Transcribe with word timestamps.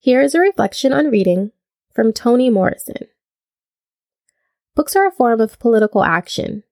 Here 0.00 0.20
is 0.20 0.32
a 0.32 0.38
reflection 0.38 0.92
on 0.92 1.10
reading 1.10 1.50
from 1.92 2.12
Toni 2.12 2.50
Morrison. 2.50 3.08
Books 4.76 4.94
are 4.94 5.08
a 5.08 5.10
form 5.10 5.40
of 5.40 5.58
political 5.58 6.04
action. 6.04 6.62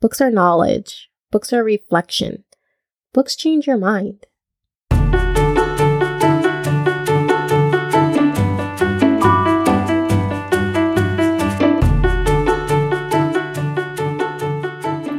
Books 0.00 0.20
are 0.20 0.28
knowledge. 0.28 1.08
Books 1.30 1.52
are 1.52 1.62
reflection. 1.62 2.42
Books 3.12 3.36
change 3.36 3.68
your 3.68 3.76
mind. 3.76 4.26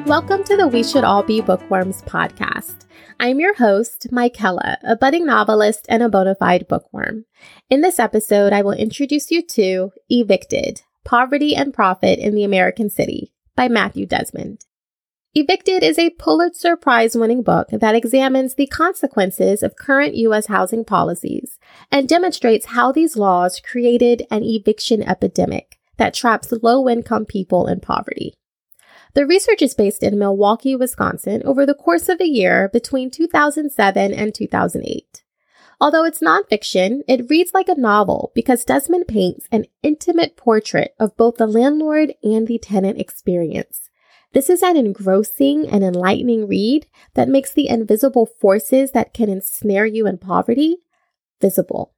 Welcome 0.06 0.44
to 0.44 0.58
the 0.58 0.70
We 0.70 0.84
Should 0.84 1.06
All 1.06 1.24
Be 1.24 1.40
Bookworms 1.40 2.02
podcast. 2.02 2.85
I'm 3.20 3.40
your 3.40 3.56
host, 3.56 4.12
Michaela, 4.12 4.78
a 4.84 4.96
budding 4.96 5.26
novelist 5.26 5.86
and 5.88 6.04
a 6.04 6.10
bona 6.10 6.36
fide 6.36 6.68
bookworm. 6.68 7.26
In 7.70 7.82
this 7.82 7.98
episode, 7.98 8.52
I 8.52 8.62
will 8.62 8.74
introduce 8.74 9.32
you 9.32 9.42
to 9.48 9.92
Evicted 10.10 10.82
Poverty 11.06 11.56
and 11.56 11.74
Profit 11.74 12.20
in 12.20 12.36
the 12.36 12.44
American 12.44 12.90
City 12.90 13.32
by 13.56 13.70
Matthew 13.70 14.06
Desmond. 14.06 14.66
Evicted 15.34 15.82
is 15.82 15.98
a 15.98 16.10
Pulitzer 16.12 16.76
Prize 16.76 17.16
winning 17.16 17.42
book 17.42 17.68
that 17.72 17.96
examines 17.96 18.56
the 18.56 18.68
consequences 18.68 19.64
of 19.64 19.78
current 19.78 20.16
U.S. 20.16 20.48
housing 20.48 20.84
policies 20.84 21.58
and 21.92 22.10
demonstrates 22.10 22.68
how 22.68 22.92
these 22.92 23.16
laws 23.16 23.62
created 23.62 24.28
an 24.30 24.44
eviction 24.44 25.02
epidemic 25.02 25.80
that 25.98 26.14
traps 26.14 26.52
low 26.62 26.90
income 26.90 27.26
people 27.26 27.68
in 27.68 27.80
poverty. 27.80 28.34
The 29.16 29.26
research 29.26 29.62
is 29.62 29.74
based 29.74 30.04
in 30.04 30.20
Milwaukee, 30.20 30.76
Wisconsin 30.76 31.42
over 31.46 31.66
the 31.66 31.74
course 31.74 32.10
of 32.10 32.20
a 32.20 32.28
year 32.28 32.70
between 32.74 33.10
2007 33.10 34.14
and 34.14 34.36
2008. 34.36 35.24
Although 35.80 36.04
it's 36.04 36.20
nonfiction, 36.20 37.00
it 37.08 37.30
reads 37.30 37.54
like 37.54 37.70
a 37.70 37.80
novel 37.80 38.34
because 38.36 38.66
Desmond 38.66 39.08
paints 39.08 39.48
an 39.54 39.68
intimate 39.82 40.36
portrait 40.36 40.94
of 41.00 41.16
both 41.16 41.38
the 41.38 41.48
landlord 41.48 42.14
and 42.24 42.46
the 42.46 42.58
tenant 42.58 43.00
experience. 43.00 43.90
This 44.34 44.50
is 44.50 44.62
an 44.62 44.76
engrossing 44.76 45.66
and 45.70 45.82
enlightening 45.82 46.46
read 46.46 46.88
that 47.14 47.30
makes 47.30 47.54
the 47.54 47.70
invisible 47.70 48.26
forces 48.26 48.92
that 48.92 49.14
can 49.14 49.30
ensnare 49.30 49.86
you 49.86 50.08
in 50.08 50.18
poverty 50.18 50.76
visible. 51.40 51.94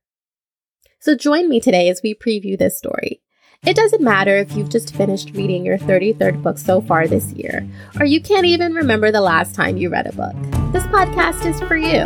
So 0.99 1.15
join 1.15 1.49
me 1.49 1.59
today 1.59 1.89
as 1.89 2.01
we 2.03 2.13
preview 2.13 2.59
this 2.59 2.77
story. 2.77 3.21
It 3.65 3.75
doesn't 3.75 4.03
matter 4.03 4.37
if 4.37 4.55
you've 4.55 4.69
just 4.69 4.95
finished 4.95 5.31
reading 5.33 5.65
your 5.65 5.79
33rd 5.79 6.43
book 6.43 6.57
so 6.57 6.79
far 6.79 7.07
this 7.07 7.33
year, 7.33 7.67
or 7.99 8.05
you 8.05 8.21
can't 8.21 8.45
even 8.45 8.73
remember 8.73 9.11
the 9.11 9.19
last 9.19 9.55
time 9.55 9.77
you 9.77 9.89
read 9.89 10.05
a 10.05 10.13
book. 10.13 10.35
This 10.71 10.83
podcast 10.83 11.45
is 11.45 11.59
for 11.61 11.75
you. 11.75 12.05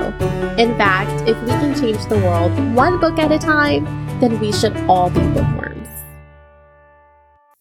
In 0.58 0.76
fact, 0.78 1.28
if 1.28 1.40
we 1.44 1.50
can 1.50 1.80
change 1.80 2.04
the 2.06 2.18
world 2.20 2.52
one 2.74 3.00
book 3.00 3.20
at 3.20 3.32
a 3.32 3.38
time, 3.38 3.84
then 4.22 4.40
we 4.40 4.52
should 4.52 4.76
all 4.90 5.10
be 5.10 5.20
bookworms. 5.20 5.90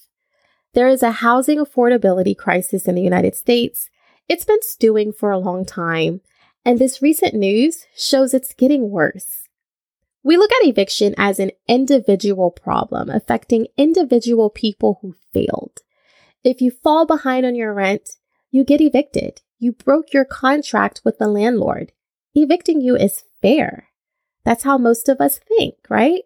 There 0.73 0.87
is 0.87 1.03
a 1.03 1.11
housing 1.11 1.57
affordability 1.57 2.37
crisis 2.37 2.87
in 2.87 2.95
the 2.95 3.01
United 3.01 3.35
States. 3.35 3.89
It's 4.29 4.45
been 4.45 4.61
stewing 4.61 5.11
for 5.11 5.31
a 5.31 5.39
long 5.39 5.65
time, 5.65 6.21
and 6.63 6.79
this 6.79 7.01
recent 7.01 7.33
news 7.33 7.87
shows 7.95 8.33
it's 8.33 8.53
getting 8.53 8.89
worse. 8.89 9.49
We 10.23 10.37
look 10.37 10.51
at 10.51 10.67
eviction 10.67 11.15
as 11.17 11.39
an 11.39 11.51
individual 11.67 12.51
problem 12.51 13.09
affecting 13.09 13.67
individual 13.75 14.49
people 14.51 14.99
who 15.01 15.15
failed. 15.33 15.79
If 16.43 16.61
you 16.61 16.71
fall 16.71 17.05
behind 17.05 17.45
on 17.45 17.55
your 17.55 17.73
rent, 17.73 18.17
you 18.51 18.63
get 18.63 18.81
evicted. 18.81 19.41
You 19.57 19.71
broke 19.71 20.13
your 20.13 20.25
contract 20.25 21.01
with 21.03 21.17
the 21.17 21.27
landlord. 21.27 21.91
Evicting 22.35 22.81
you 22.81 22.95
is 22.95 23.23
fair. 23.41 23.90
That's 24.43 24.63
how 24.63 24.77
most 24.77 25.09
of 25.09 25.21
us 25.21 25.39
think, 25.39 25.75
right? 25.89 26.23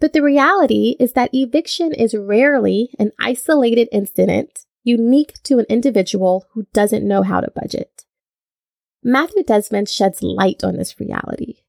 But 0.00 0.12
the 0.12 0.22
reality 0.22 0.96
is 1.00 1.12
that 1.14 1.34
eviction 1.34 1.92
is 1.92 2.14
rarely 2.14 2.90
an 2.98 3.12
isolated 3.18 3.88
incident 3.90 4.66
unique 4.84 5.42
to 5.42 5.58
an 5.58 5.66
individual 5.68 6.44
who 6.52 6.66
doesn't 6.72 7.06
know 7.06 7.22
how 7.22 7.40
to 7.40 7.50
budget. 7.50 8.04
Matthew 9.02 9.42
Desmond 9.42 9.88
sheds 9.88 10.22
light 10.22 10.62
on 10.62 10.76
this 10.76 11.00
reality. 11.00 11.62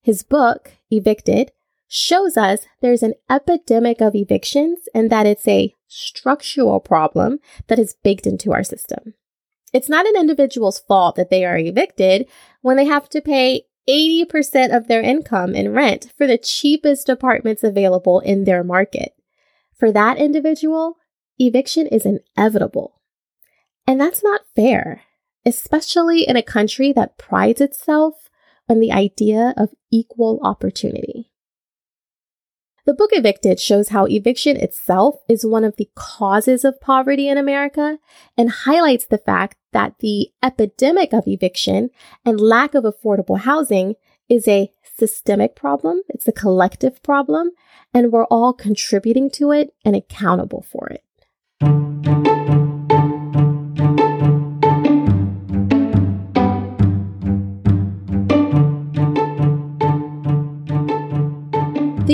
His 0.00 0.22
book, 0.22 0.72
Evicted, 0.90 1.52
shows 1.88 2.36
us 2.36 2.66
there's 2.80 3.02
an 3.02 3.14
epidemic 3.30 4.00
of 4.00 4.14
evictions 4.14 4.88
and 4.94 5.10
that 5.10 5.26
it's 5.26 5.46
a 5.46 5.74
structural 5.86 6.80
problem 6.80 7.38
that 7.68 7.78
is 7.78 7.96
baked 8.02 8.26
into 8.26 8.52
our 8.52 8.64
system. 8.64 9.14
It's 9.72 9.88
not 9.88 10.06
an 10.06 10.16
individual's 10.16 10.80
fault 10.80 11.16
that 11.16 11.30
they 11.30 11.44
are 11.44 11.58
evicted 11.58 12.26
when 12.62 12.76
they 12.76 12.86
have 12.86 13.08
to 13.10 13.20
pay 13.20 13.66
80% 13.88 14.76
of 14.76 14.88
their 14.88 15.00
income 15.00 15.54
in 15.54 15.72
rent 15.72 16.12
for 16.16 16.26
the 16.26 16.38
cheapest 16.38 17.08
apartments 17.08 17.62
available 17.62 18.20
in 18.20 18.44
their 18.44 18.64
market. 18.64 19.14
For 19.78 19.92
that 19.92 20.18
individual, 20.18 20.96
eviction 21.38 21.86
is 21.86 22.06
inevitable. 22.06 23.00
And 23.86 24.00
that's 24.00 24.24
not 24.24 24.42
fair, 24.54 25.02
especially 25.44 26.26
in 26.26 26.36
a 26.36 26.42
country 26.42 26.92
that 26.92 27.18
prides 27.18 27.60
itself 27.60 28.28
on 28.68 28.80
the 28.80 28.92
idea 28.92 29.54
of 29.56 29.74
equal 29.92 30.40
opportunity. 30.42 31.30
The 32.86 32.94
book 32.94 33.10
Evicted 33.12 33.58
shows 33.58 33.88
how 33.88 34.04
eviction 34.04 34.56
itself 34.56 35.16
is 35.28 35.44
one 35.44 35.64
of 35.64 35.74
the 35.74 35.90
causes 35.96 36.64
of 36.64 36.80
poverty 36.80 37.28
in 37.28 37.36
America 37.36 37.98
and 38.38 38.48
highlights 38.48 39.06
the 39.06 39.18
fact 39.18 39.56
that 39.72 39.98
the 39.98 40.28
epidemic 40.40 41.12
of 41.12 41.26
eviction 41.26 41.90
and 42.24 42.40
lack 42.40 42.76
of 42.76 42.84
affordable 42.84 43.40
housing 43.40 43.96
is 44.28 44.46
a 44.46 44.70
systemic 44.84 45.56
problem. 45.56 46.02
It's 46.08 46.28
a 46.28 46.32
collective 46.32 47.02
problem, 47.02 47.50
and 47.92 48.12
we're 48.12 48.26
all 48.26 48.52
contributing 48.52 49.30
to 49.30 49.50
it 49.50 49.74
and 49.84 49.96
accountable 49.96 50.64
for 50.70 50.88
it. 50.88 51.02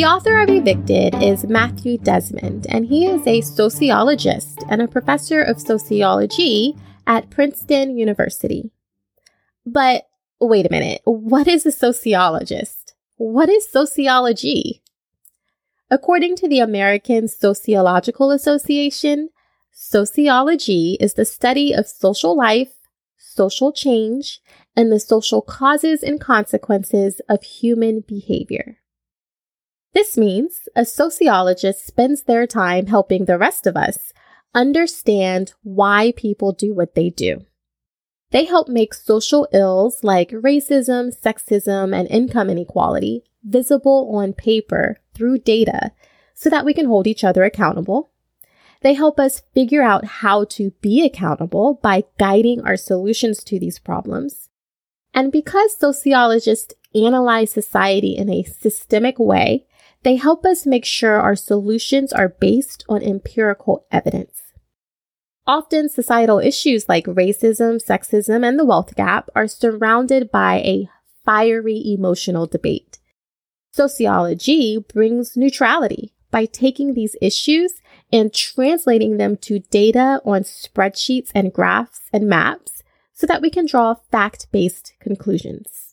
The 0.03 0.09
author 0.09 0.41
of 0.41 0.49
Evicted 0.49 1.15
is 1.23 1.45
Matthew 1.45 1.97
Desmond, 1.97 2.67
and 2.69 2.87
he 2.87 3.07
is 3.07 3.25
a 3.25 3.41
sociologist 3.41 4.65
and 4.69 4.83
a 4.83 4.89
professor 4.89 5.41
of 5.41 5.61
sociology 5.61 6.77
at 7.07 7.31
Princeton 7.31 7.97
University. 7.97 8.73
But 9.65 10.09
wait 10.41 10.67
a 10.67 10.73
minute, 10.73 11.03
what 11.05 11.47
is 11.47 11.65
a 11.67 11.71
sociologist? 11.71 12.95
What 13.15 13.49
is 13.49 13.71
sociology? 13.71 14.83
According 15.89 16.35
to 16.39 16.49
the 16.49 16.59
American 16.59 17.29
Sociological 17.29 18.33
Association, 18.33 19.29
sociology 19.71 20.97
is 20.99 21.15
the 21.15 21.25
study 21.25 21.73
of 21.73 21.87
social 21.87 22.37
life, 22.37 22.73
social 23.19 23.71
change, 23.71 24.41
and 24.75 24.91
the 24.91 24.99
social 24.99 25.43
causes 25.43 26.03
and 26.03 26.21
consequences 26.21 27.21
of 27.29 27.45
human 27.45 28.01
behavior. 28.01 28.79
This 29.95 30.17
means 30.17 30.69
a 30.75 30.85
sociologist 30.85 31.87
spends 31.87 32.23
their 32.23 32.47
time 32.47 32.87
helping 32.87 33.25
the 33.25 33.39
rest 33.39 33.67
of 33.67 33.77
us 33.77 34.13
understand 34.55 35.53
why 35.63 36.13
people 36.17 36.53
do 36.53 36.75
what 36.75 36.95
they 36.95 37.11
do. 37.11 37.45
They 38.31 38.47
help 38.47 38.69
make 38.69 38.95
social 38.95 39.47
ills 39.53 40.03
like 40.03 40.31
racism, 40.31 41.15
sexism, 41.15 41.95
and 41.95 42.09
income 42.09 42.49
inequality 42.49 43.25
visible 43.45 44.15
on 44.15 44.33
paper 44.33 44.99
through 45.15 45.39
data 45.39 45.93
so 46.35 46.49
that 46.49 46.65
we 46.65 46.73
can 46.73 46.87
hold 46.87 47.07
each 47.07 47.25
other 47.25 47.45
accountable. 47.45 48.11
They 48.81 48.95
help 48.95 49.21
us 49.21 49.43
figure 49.55 49.83
out 49.83 50.05
how 50.05 50.45
to 50.45 50.71
be 50.81 51.05
accountable 51.05 51.79
by 51.83 52.05
guiding 52.19 52.63
our 52.63 52.77
solutions 52.77 53.45
to 53.45 53.59
these 53.59 53.79
problems. 53.79 54.49
And 55.15 55.31
because 55.31 55.77
sociologists 55.77 56.75
analyze 56.95 57.51
society 57.51 58.17
in 58.17 58.31
a 58.31 58.43
systemic 58.45 59.19
way, 59.19 59.67
they 60.03 60.17
help 60.17 60.45
us 60.45 60.67
make 60.67 60.85
sure 60.85 61.21
our 61.21 61.37
solutions 61.37 62.13
are 62.13 62.29
based 62.29 62.85
on 62.89 63.03
empirical 63.03 63.87
evidence. 63.91 64.43
Often, 65.47 65.89
societal 65.89 66.39
issues 66.39 66.89
like 66.89 67.05
racism, 67.07 67.85
sexism, 67.85 68.47
and 68.47 68.59
the 68.59 68.65
wealth 68.65 68.95
gap 68.95 69.29
are 69.35 69.49
surrounded 69.49 70.31
by 70.31 70.57
a 70.59 70.89
fiery 71.25 71.83
emotional 71.85 72.47
debate. 72.47 72.99
Sociology 73.73 74.79
brings 74.93 75.37
neutrality 75.37 76.13
by 76.31 76.45
taking 76.45 76.95
these 76.95 77.17
issues 77.21 77.75
and 78.13 78.33
translating 78.33 79.17
them 79.17 79.37
to 79.39 79.61
data 79.71 80.21
on 80.25 80.43
spreadsheets 80.43 81.31
and 81.35 81.53
graphs 81.53 82.03
and 82.13 82.29
maps 82.29 82.83
so 83.13 83.27
that 83.27 83.43
we 83.43 83.51
can 83.51 83.67
draw 83.67 83.95
fact 84.11 84.47
based 84.53 84.95
conclusions. 85.01 85.92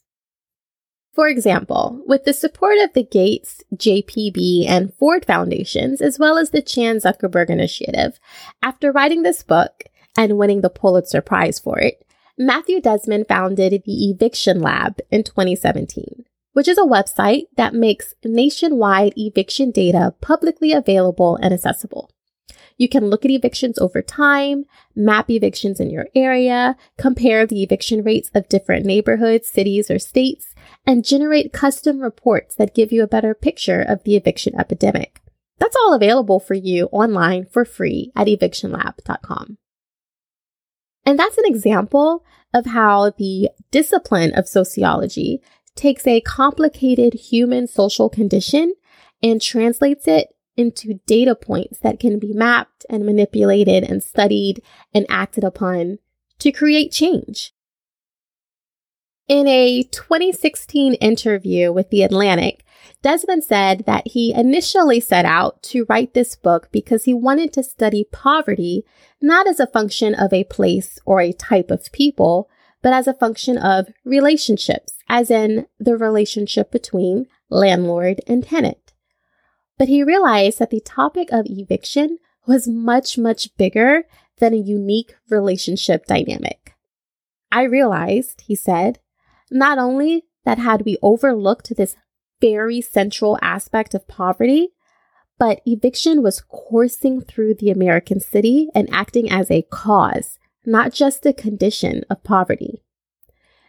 For 1.20 1.28
example, 1.28 2.02
with 2.06 2.24
the 2.24 2.32
support 2.32 2.78
of 2.78 2.94
the 2.94 3.02
Gates, 3.02 3.62
JPB, 3.76 4.66
and 4.66 4.94
Ford 4.94 5.26
Foundations, 5.26 6.00
as 6.00 6.18
well 6.18 6.38
as 6.38 6.48
the 6.48 6.62
Chan 6.62 7.00
Zuckerberg 7.00 7.50
Initiative, 7.50 8.18
after 8.62 8.90
writing 8.90 9.22
this 9.22 9.42
book 9.42 9.84
and 10.16 10.38
winning 10.38 10.62
the 10.62 10.70
Pulitzer 10.70 11.20
Prize 11.20 11.58
for 11.58 11.78
it, 11.78 12.06
Matthew 12.38 12.80
Desmond 12.80 13.28
founded 13.28 13.82
the 13.84 14.10
Eviction 14.10 14.62
Lab 14.62 15.00
in 15.10 15.22
2017, 15.22 16.24
which 16.54 16.66
is 16.66 16.78
a 16.78 16.84
website 16.84 17.42
that 17.54 17.74
makes 17.74 18.14
nationwide 18.24 19.12
eviction 19.18 19.70
data 19.72 20.14
publicly 20.22 20.72
available 20.72 21.36
and 21.36 21.52
accessible. 21.52 22.10
You 22.78 22.88
can 22.88 23.10
look 23.10 23.26
at 23.26 23.30
evictions 23.30 23.78
over 23.78 24.00
time, 24.00 24.64
map 24.96 25.28
evictions 25.28 25.80
in 25.80 25.90
your 25.90 26.06
area, 26.14 26.78
compare 26.96 27.46
the 27.46 27.62
eviction 27.62 28.02
rates 28.02 28.30
of 28.34 28.48
different 28.48 28.86
neighborhoods, 28.86 29.48
cities, 29.48 29.90
or 29.90 29.98
states, 29.98 30.49
and 30.86 31.04
generate 31.04 31.52
custom 31.52 32.00
reports 32.00 32.54
that 32.56 32.74
give 32.74 32.92
you 32.92 33.02
a 33.02 33.08
better 33.08 33.34
picture 33.34 33.80
of 33.80 34.04
the 34.04 34.16
eviction 34.16 34.58
epidemic. 34.58 35.20
That's 35.58 35.76
all 35.76 35.94
available 35.94 36.40
for 36.40 36.54
you 36.54 36.86
online 36.86 37.46
for 37.46 37.64
free 37.64 38.12
at 38.16 38.26
evictionlab.com. 38.26 39.58
And 41.04 41.18
that's 41.18 41.38
an 41.38 41.44
example 41.46 42.24
of 42.52 42.66
how 42.66 43.10
the 43.10 43.50
discipline 43.70 44.32
of 44.34 44.48
sociology 44.48 45.40
takes 45.74 46.06
a 46.06 46.20
complicated 46.20 47.14
human 47.14 47.66
social 47.66 48.08
condition 48.08 48.74
and 49.22 49.40
translates 49.40 50.08
it 50.08 50.28
into 50.56 51.00
data 51.06 51.34
points 51.34 51.78
that 51.78 52.00
can 52.00 52.18
be 52.18 52.32
mapped 52.32 52.84
and 52.90 53.06
manipulated 53.06 53.84
and 53.84 54.02
studied 54.02 54.62
and 54.92 55.06
acted 55.08 55.44
upon 55.44 55.98
to 56.38 56.52
create 56.52 56.90
change. 56.92 57.52
In 59.30 59.46
a 59.46 59.84
2016 59.84 60.94
interview 60.94 61.72
with 61.72 61.90
The 61.90 62.02
Atlantic, 62.02 62.64
Desmond 63.00 63.44
said 63.44 63.84
that 63.86 64.08
he 64.08 64.34
initially 64.34 64.98
set 64.98 65.24
out 65.24 65.62
to 65.62 65.86
write 65.88 66.14
this 66.14 66.34
book 66.34 66.68
because 66.72 67.04
he 67.04 67.14
wanted 67.14 67.52
to 67.52 67.62
study 67.62 68.08
poverty 68.10 68.82
not 69.22 69.46
as 69.46 69.60
a 69.60 69.68
function 69.68 70.16
of 70.16 70.32
a 70.32 70.42
place 70.42 70.98
or 71.06 71.20
a 71.20 71.32
type 71.32 71.70
of 71.70 71.92
people, 71.92 72.50
but 72.82 72.92
as 72.92 73.06
a 73.06 73.14
function 73.14 73.56
of 73.56 73.86
relationships, 74.04 74.94
as 75.08 75.30
in 75.30 75.66
the 75.78 75.96
relationship 75.96 76.72
between 76.72 77.26
landlord 77.48 78.20
and 78.26 78.44
tenant. 78.44 78.94
But 79.78 79.86
he 79.86 80.02
realized 80.02 80.58
that 80.58 80.70
the 80.70 80.80
topic 80.80 81.28
of 81.30 81.46
eviction 81.48 82.18
was 82.48 82.66
much, 82.66 83.16
much 83.16 83.56
bigger 83.56 84.02
than 84.40 84.54
a 84.54 84.56
unique 84.56 85.14
relationship 85.28 86.06
dynamic. 86.06 86.74
I 87.52 87.62
realized, 87.62 88.40
he 88.48 88.56
said, 88.56 88.98
not 89.50 89.78
only 89.78 90.24
that 90.44 90.58
had 90.58 90.84
we 90.84 90.96
overlooked 91.02 91.76
this 91.76 91.96
very 92.40 92.80
central 92.80 93.38
aspect 93.42 93.94
of 93.94 94.08
poverty, 94.08 94.70
but 95.38 95.60
eviction 95.66 96.22
was 96.22 96.42
coursing 96.42 97.20
through 97.20 97.54
the 97.54 97.70
American 97.70 98.20
city 98.20 98.68
and 98.74 98.88
acting 98.92 99.30
as 99.30 99.50
a 99.50 99.62
cause, 99.62 100.38
not 100.64 100.92
just 100.92 101.24
a 101.26 101.32
condition 101.32 102.04
of 102.10 102.22
poverty. 102.22 102.82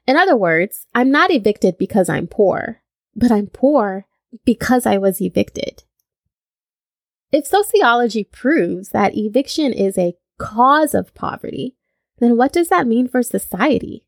In 0.08 0.18
other 0.18 0.36
words, 0.36 0.88
I'm 0.94 1.12
not 1.12 1.32
evicted 1.32 1.78
because 1.78 2.10
I'm 2.10 2.28
poor, 2.28 2.82
but 3.16 3.32
I'm 3.32 3.48
poor 3.48 4.06
because 4.46 4.86
I 4.86 4.98
was 4.98 5.22
evicted. 5.22 5.84
If 7.32 7.48
sociology 7.48 8.26
proves 8.26 8.90
that 8.90 9.16
eviction 9.16 9.72
is 9.72 9.98
a 9.98 10.16
cause 10.38 10.94
of 10.94 11.14
poverty, 11.14 11.78
then 12.20 12.36
what 12.36 12.52
does 12.52 12.68
that 12.70 12.88
mean 12.88 13.08
for 13.08 13.24
society? 13.24 14.06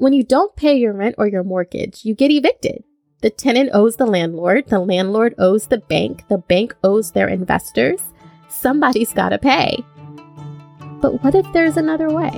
When 0.00 0.14
you 0.14 0.24
don't 0.24 0.56
pay 0.56 0.78
your 0.78 0.94
rent 0.94 1.16
or 1.18 1.26
your 1.26 1.44
mortgage, 1.44 2.06
you 2.06 2.14
get 2.14 2.30
evicted. 2.30 2.84
The 3.20 3.28
tenant 3.28 3.68
owes 3.74 3.96
the 3.96 4.06
landlord, 4.06 4.68
the 4.68 4.78
landlord 4.78 5.34
owes 5.36 5.66
the 5.66 5.76
bank, 5.76 6.26
the 6.30 6.38
bank 6.38 6.74
owes 6.82 7.12
their 7.12 7.28
investors. 7.28 8.00
Somebody's 8.48 9.12
got 9.12 9.28
to 9.28 9.38
pay. 9.38 9.84
But 11.02 11.22
what 11.22 11.34
if 11.34 11.44
there's 11.52 11.76
another 11.76 12.08
way? 12.08 12.32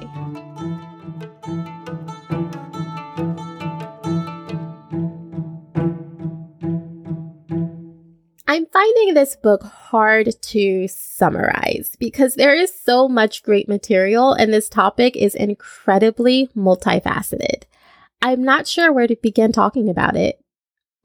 I'm 8.53 8.67
finding 8.67 9.15
this 9.15 9.35
book 9.35 9.63
hard 9.63 10.29
to 10.43 10.87
summarize 10.87 11.97
because 11.99 12.35
there 12.35 12.55
is 12.55 12.71
so 12.79 13.09
much 13.09 13.43
great 13.43 13.67
material 13.67 14.35
and 14.35 14.53
this 14.53 14.69
topic 14.69 15.17
is 15.17 15.35
incredibly 15.35 16.51
multifaceted. 16.55 17.63
I'm 18.21 18.45
not 18.45 18.67
sure 18.67 18.93
where 18.93 19.07
to 19.07 19.17
begin 19.17 19.53
talking 19.53 19.89
about 19.89 20.17
it, 20.17 20.39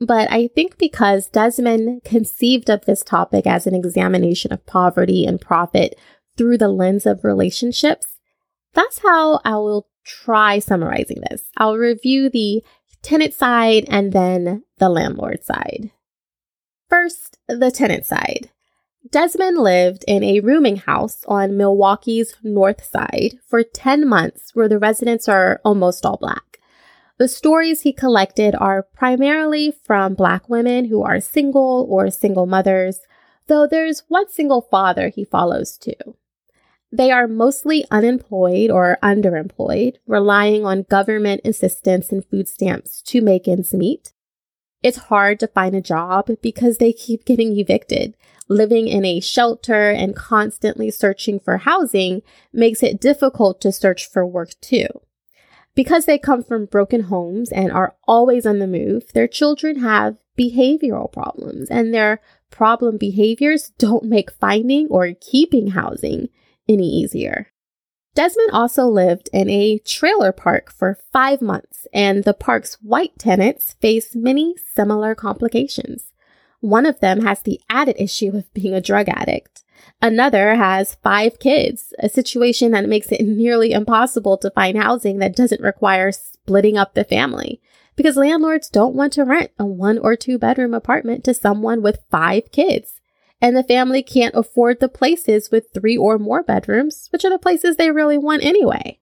but 0.02 0.30
I 0.30 0.50
think 0.50 0.78
because 0.78 1.30
Desmond 1.30 2.04
conceived 2.04 2.70
of 2.70 2.84
this 2.84 3.02
topic 3.02 3.48
as 3.48 3.66
an 3.66 3.74
examination 3.74 4.52
of 4.52 4.66
poverty 4.66 5.26
and 5.26 5.40
profit 5.40 5.98
through 6.36 6.58
the 6.58 6.68
lens 6.68 7.06
of 7.06 7.24
relationships, 7.24 8.20
that's 8.74 9.00
how 9.00 9.40
I 9.46 9.56
will 9.56 9.88
try 10.04 10.60
summarizing 10.60 11.24
this. 11.30 11.44
I'll 11.56 11.78
review 11.78 12.30
the 12.30 12.62
tenant 13.04 13.34
side 13.34 13.86
and 13.88 14.12
then 14.12 14.66
the 14.80 14.90
landlord 14.90 15.46
side. 15.46 15.92
First, 16.90 17.38
the 17.48 17.72
tenant 17.72 18.06
side. 18.06 18.50
Desmond 19.10 19.58
lived 19.58 20.04
in 20.08 20.24
a 20.24 20.40
rooming 20.40 20.78
house 20.78 21.24
on 21.28 21.58
Milwaukee's 21.58 22.36
north 22.44 22.84
side 22.84 23.40
for 23.46 23.64
10 23.64 24.08
months 24.08 24.52
where 24.54 24.68
the 24.68 24.80
residents 24.80 25.28
are 25.28 25.62
almost 25.64 26.06
all 26.06 26.18
black. 26.18 26.60
The 27.18 27.28
stories 27.28 27.82
he 27.82 27.94
collected 27.94 28.56
are 28.56 28.84
primarily 28.84 29.74
from 29.84 30.14
black 30.14 30.48
women 30.50 30.86
who 30.86 31.02
are 31.02 31.20
single 31.20 31.88
or 31.90 32.12
single 32.12 32.46
mothers, 32.46 33.00
though 33.48 33.66
there's 33.66 34.04
one 34.08 34.30
single 34.30 34.62
father 34.62 35.10
he 35.10 35.26
follows 35.26 35.78
too. 35.78 36.16
They 36.92 37.12
are 37.12 37.28
mostly 37.28 37.86
unemployed 37.92 38.70
or 38.70 38.98
underemployed, 39.04 39.98
relying 40.06 40.66
on 40.66 40.84
government 40.84 41.42
assistance 41.44 42.12
and 42.12 42.24
food 42.26 42.48
stamps 42.48 43.02
to 43.04 43.22
make 43.22 43.48
ends 43.48 43.74
meet. 43.74 44.14
It's 44.84 44.98
hard 44.98 45.40
to 45.40 45.48
find 45.48 45.76
a 45.76 45.82
job 45.82 46.30
because 46.42 46.78
they 46.78 46.94
keep 46.94 47.26
getting 47.26 47.58
evicted. 47.58 48.16
Living 48.48 48.88
in 48.88 49.04
a 49.04 49.20
shelter 49.20 49.90
and 49.90 50.16
constantly 50.16 50.90
searching 50.92 51.40
for 51.40 51.58
housing 51.58 52.22
makes 52.54 52.82
it 52.82 53.02
difficult 53.02 53.60
to 53.62 53.72
search 53.72 54.08
for 54.10 54.26
work 54.26 54.52
too. 54.62 54.88
Because 55.76 56.06
they 56.06 56.18
come 56.18 56.44
from 56.44 56.66
broken 56.66 57.02
homes 57.02 57.52
and 57.52 57.72
are 57.72 57.96
always 58.08 58.46
on 58.46 58.60
the 58.60 58.68
move, 58.68 59.14
their 59.14 59.28
children 59.28 59.80
have 59.80 60.18
behavioral 60.38 61.12
problems 61.12 61.70
and 61.70 61.94
their 61.94 62.22
problem 62.50 62.98
behaviors 62.98 63.72
don't 63.78 64.04
make 64.04 64.32
finding 64.32 64.88
or 64.90 65.14
keeping 65.20 65.72
housing 65.72 66.30
any 66.68 66.88
easier. 66.88 67.52
Desmond 68.18 68.50
also 68.52 68.88
lived 68.88 69.30
in 69.32 69.48
a 69.48 69.78
trailer 69.78 70.32
park 70.32 70.72
for 70.72 70.98
five 71.14 71.40
months, 71.40 71.86
and 71.94 72.24
the 72.24 72.34
park's 72.34 72.74
white 72.82 73.20
tenants 73.20 73.74
face 73.74 74.16
many 74.16 74.56
similar 74.74 75.14
complications. 75.14 76.14
One 76.60 76.88
of 76.88 77.00
them 77.00 77.22
has 77.22 77.44
the 77.44 77.62
added 77.70 77.96
issue 78.00 78.36
of 78.36 78.52
being 78.56 78.74
a 78.74 78.82
drug 78.82 79.08
addict. 79.08 79.64
Another 80.02 80.56
has 80.56 80.96
five 81.04 81.38
kids, 81.38 81.94
a 82.00 82.10
situation 82.10 82.72
that 82.72 82.90
makes 82.90 83.12
it 83.12 83.22
nearly 83.24 83.72
impossible 83.72 84.40
to 84.40 84.50
find 84.50 84.80
housing 84.80 85.20
that 85.20 85.36
doesn't 85.36 85.62
require 85.62 86.12
splitting 86.12 86.76
up 86.76 86.96
the 86.96 87.04
family 87.04 87.62
because 87.96 88.18
landlords 88.18 88.68
don't 88.68 88.96
want 88.96 89.14
to 89.14 89.26
rent 89.26 89.52
a 89.60 89.66
one 89.68 90.00
or 90.00 90.16
two 90.16 90.40
bedroom 90.40 90.74
apartment 90.74 91.24
to 91.26 91.36
someone 91.36 91.84
with 91.84 92.04
five 92.10 92.52
kids. 92.52 92.97
And 93.42 93.56
the 93.56 93.64
family 93.64 94.02
can't 94.02 94.36
afford 94.36 94.80
the 94.80 94.90
places 94.90 95.50
with 95.52 95.72
three 95.74 95.98
or 95.98 96.18
more 96.18 96.44
bedrooms, 96.44 97.08
which 97.12 97.24
are 97.24 97.30
the 97.30 97.40
places 97.40 97.76
they 97.76 97.92
really 97.92 98.18
want 98.18 98.44
anyway. 98.44 99.00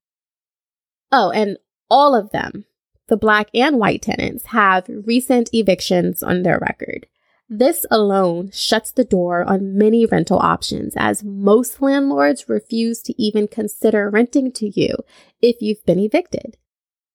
Oh, 1.10 1.30
and 1.30 1.58
all 1.88 2.14
of 2.14 2.30
them, 2.30 2.64
the 3.08 3.16
black 3.16 3.48
and 3.54 3.78
white 3.78 4.02
tenants, 4.02 4.46
have 4.46 4.84
recent 4.88 5.50
evictions 5.52 6.22
on 6.22 6.42
their 6.42 6.58
record. 6.58 7.06
This 7.48 7.86
alone 7.92 8.50
shuts 8.52 8.90
the 8.90 9.04
door 9.04 9.44
on 9.44 9.78
many 9.78 10.04
rental 10.04 10.40
options 10.40 10.94
as 10.96 11.22
most 11.22 11.80
landlords 11.80 12.48
refuse 12.48 13.00
to 13.02 13.22
even 13.22 13.46
consider 13.46 14.10
renting 14.10 14.50
to 14.52 14.68
you 14.68 14.96
if 15.40 15.62
you've 15.62 15.84
been 15.86 16.00
evicted. 16.00 16.56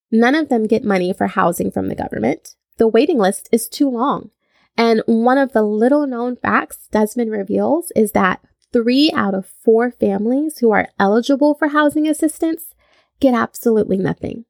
None 0.09 0.35
of 0.35 0.47
them 0.47 0.67
get 0.67 0.85
money 0.85 1.13
for 1.13 1.27
housing 1.27 1.69
from 1.69 1.89
the 1.89 1.95
government. 1.95 2.55
The 2.77 2.87
waiting 2.87 3.17
list 3.17 3.49
is 3.51 3.67
too 3.67 3.89
long. 3.89 4.31
And 4.77 5.01
one 5.05 5.37
of 5.37 5.53
the 5.53 5.63
little 5.63 6.07
known 6.07 6.35
facts 6.35 6.87
Desmond 6.91 7.31
reveals 7.31 7.91
is 7.95 8.13
that 8.13 8.41
three 8.71 9.11
out 9.13 9.33
of 9.33 9.45
four 9.45 9.91
families 9.91 10.59
who 10.59 10.71
are 10.71 10.89
eligible 10.99 11.53
for 11.53 11.69
housing 11.69 12.07
assistance 12.07 12.73
get 13.19 13.33
absolutely 13.33 13.97
nothing. 13.97 14.45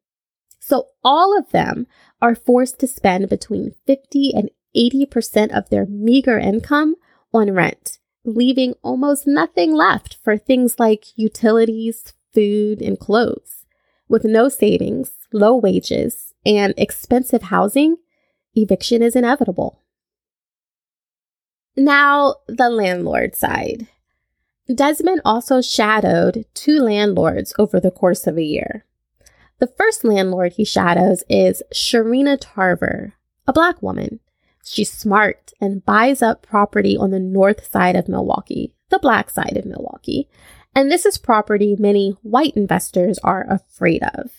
So 0.60 0.88
all 1.04 1.38
of 1.38 1.50
them 1.51 1.88
are 2.22 2.36
forced 2.36 2.80
to 2.80 2.88
spend 2.88 3.30
between 3.30 3.74
50 3.86 4.32
and 4.34 4.50
80% 4.75 5.51
of 5.51 5.70
their 5.70 5.86
meager 5.86 6.38
income 6.38 6.96
on 7.34 7.51
rent, 7.51 7.98
leaving 8.24 8.75
almost 8.84 9.28
nothing 9.28 9.74
left 9.74 10.18
for 10.24 10.38
things 10.38 10.80
like 10.80 11.18
utilities, 11.18 12.13
food, 12.34 12.82
and 12.82 13.00
clothes. 13.00 13.66
With 14.08 14.24
no 14.24 14.50
savings, 14.50 15.12
low 15.34 15.56
wages, 15.58 16.34
and 16.46 16.74
expensive 16.78 17.44
housing, 17.44 17.98
eviction 18.56 19.01
is 19.01 19.16
inevitable. 19.16 19.81
Now, 21.75 22.36
the 22.48 22.70
landlord 22.70 23.36
side. 23.36 23.88
Desmond 24.74 25.22
also 25.25 25.62
shadowed 25.62 26.46
two 26.54 26.80
landlords 26.80 27.54
over 27.58 27.80
the 27.80 27.92
course 27.92 28.28
of 28.28 28.38
a 28.38 28.44
year. 28.44 28.86
The 29.60 29.68
first 29.68 30.04
landlord 30.04 30.54
he 30.54 30.66
shadows 30.66 31.24
is 31.30 31.63
Sherrena 31.74 32.38
Tarver, 32.40 33.13
a 33.48 33.54
black 33.54 33.82
woman. 33.82 34.20
She's 34.63 34.92
smart 34.92 35.54
and 35.60 35.86
buys 35.86 36.22
up 36.22 36.42
property 36.42 36.98
on 36.98 37.12
the 37.12 37.20
north 37.20 37.66
side 37.68 37.96
of 37.96 38.08
Milwaukee, 38.08 38.74
the 38.90 39.00
black 39.00 39.30
side 39.30 39.58
of 39.58 39.66
Milwaukee. 39.66 40.30
And 40.75 40.92
this 40.92 41.06
is 41.06 41.18
property 41.18 41.75
many 41.78 42.12
white 42.22 42.56
investors 42.56 43.20
are 43.24 43.46
afraid 43.50 44.04
of. 44.16 44.32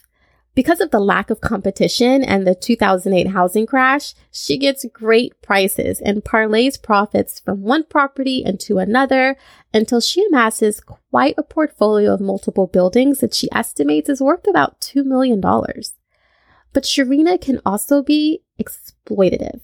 Because 0.54 0.80
of 0.80 0.90
the 0.90 1.00
lack 1.00 1.30
of 1.30 1.40
competition 1.40 2.22
and 2.22 2.46
the 2.46 2.54
2008 2.54 3.28
housing 3.28 3.64
crash, 3.64 4.14
she 4.30 4.58
gets 4.58 4.84
great 4.92 5.40
prices 5.40 5.98
and 5.98 6.22
parlays 6.22 6.80
profits 6.80 7.40
from 7.40 7.62
one 7.62 7.84
property 7.84 8.42
into 8.44 8.78
another 8.78 9.36
until 9.72 10.00
she 10.00 10.26
amasses 10.26 10.80
quite 10.80 11.34
a 11.38 11.42
portfolio 11.42 12.12
of 12.12 12.20
multiple 12.20 12.66
buildings 12.66 13.20
that 13.20 13.32
she 13.32 13.48
estimates 13.50 14.10
is 14.10 14.20
worth 14.20 14.46
about 14.46 14.78
$2 14.82 15.06
million. 15.06 15.40
But 15.40 16.84
Sherrena 16.84 17.40
can 17.40 17.60
also 17.64 18.02
be 18.02 18.42
exploitative. 18.60 19.62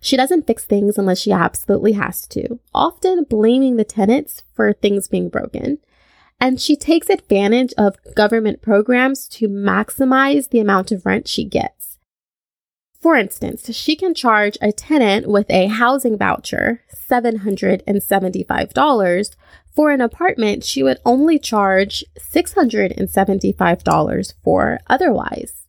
She 0.00 0.16
doesn't 0.16 0.46
fix 0.48 0.64
things 0.64 0.98
unless 0.98 1.20
she 1.20 1.32
absolutely 1.32 1.92
has 1.92 2.26
to, 2.28 2.58
often 2.74 3.24
blaming 3.24 3.76
the 3.76 3.84
tenants 3.84 4.42
for 4.52 4.72
things 4.72 5.06
being 5.06 5.28
broken 5.28 5.78
and 6.40 6.60
she 6.60 6.76
takes 6.76 7.10
advantage 7.10 7.74
of 7.76 7.96
government 8.14 8.62
programs 8.62 9.26
to 9.26 9.48
maximize 9.48 10.50
the 10.50 10.60
amount 10.60 10.92
of 10.92 11.04
rent 11.04 11.26
she 11.26 11.44
gets. 11.44 11.98
For 13.00 13.16
instance, 13.16 13.74
she 13.74 13.96
can 13.96 14.14
charge 14.14 14.56
a 14.60 14.70
tenant 14.72 15.28
with 15.28 15.48
a 15.50 15.66
housing 15.66 16.18
voucher 16.18 16.82
$775 17.10 19.36
for 19.72 19.90
an 19.92 20.00
apartment 20.00 20.64
she 20.64 20.82
would 20.82 20.98
only 21.04 21.38
charge 21.38 22.04
$675 22.18 24.34
for 24.42 24.80
otherwise. 24.88 25.66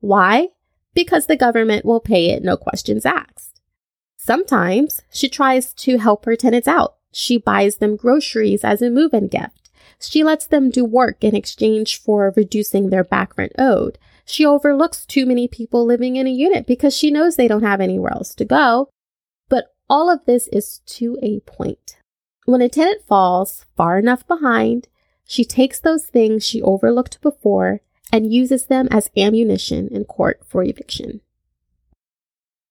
Why? 0.00 0.48
Because 0.94 1.26
the 1.26 1.36
government 1.36 1.84
will 1.84 2.00
pay 2.00 2.30
it 2.30 2.42
no 2.42 2.56
questions 2.56 3.04
asked. 3.04 3.60
Sometimes 4.16 5.02
she 5.10 5.28
tries 5.28 5.74
to 5.74 5.98
help 5.98 6.24
her 6.24 6.36
tenants 6.36 6.68
out. 6.68 6.94
She 7.12 7.36
buys 7.36 7.76
them 7.76 7.96
groceries 7.96 8.64
as 8.64 8.80
a 8.80 8.88
move 8.88 9.12
in 9.12 9.28
gift 9.28 9.61
she 10.04 10.24
lets 10.24 10.46
them 10.46 10.70
do 10.70 10.84
work 10.84 11.22
in 11.22 11.34
exchange 11.34 12.00
for 12.00 12.32
reducing 12.36 12.90
their 12.90 13.04
back 13.04 13.36
rent 13.36 13.52
owed. 13.58 13.98
She 14.24 14.46
overlooks 14.46 15.04
too 15.04 15.26
many 15.26 15.48
people 15.48 15.84
living 15.84 16.16
in 16.16 16.26
a 16.26 16.30
unit 16.30 16.66
because 16.66 16.96
she 16.96 17.10
knows 17.10 17.36
they 17.36 17.48
don't 17.48 17.62
have 17.62 17.80
anywhere 17.80 18.12
else 18.12 18.34
to 18.36 18.44
go. 18.44 18.88
But 19.48 19.74
all 19.88 20.10
of 20.10 20.24
this 20.24 20.48
is 20.48 20.80
to 20.86 21.18
a 21.22 21.40
point. 21.40 21.98
When 22.44 22.62
a 22.62 22.68
tenant 22.68 23.02
falls 23.06 23.66
far 23.76 23.98
enough 23.98 24.26
behind, 24.26 24.88
she 25.26 25.44
takes 25.44 25.78
those 25.80 26.06
things 26.06 26.44
she 26.44 26.62
overlooked 26.62 27.20
before 27.20 27.80
and 28.12 28.32
uses 28.32 28.66
them 28.66 28.88
as 28.90 29.10
ammunition 29.16 29.88
in 29.88 30.04
court 30.04 30.40
for 30.46 30.62
eviction. 30.62 31.20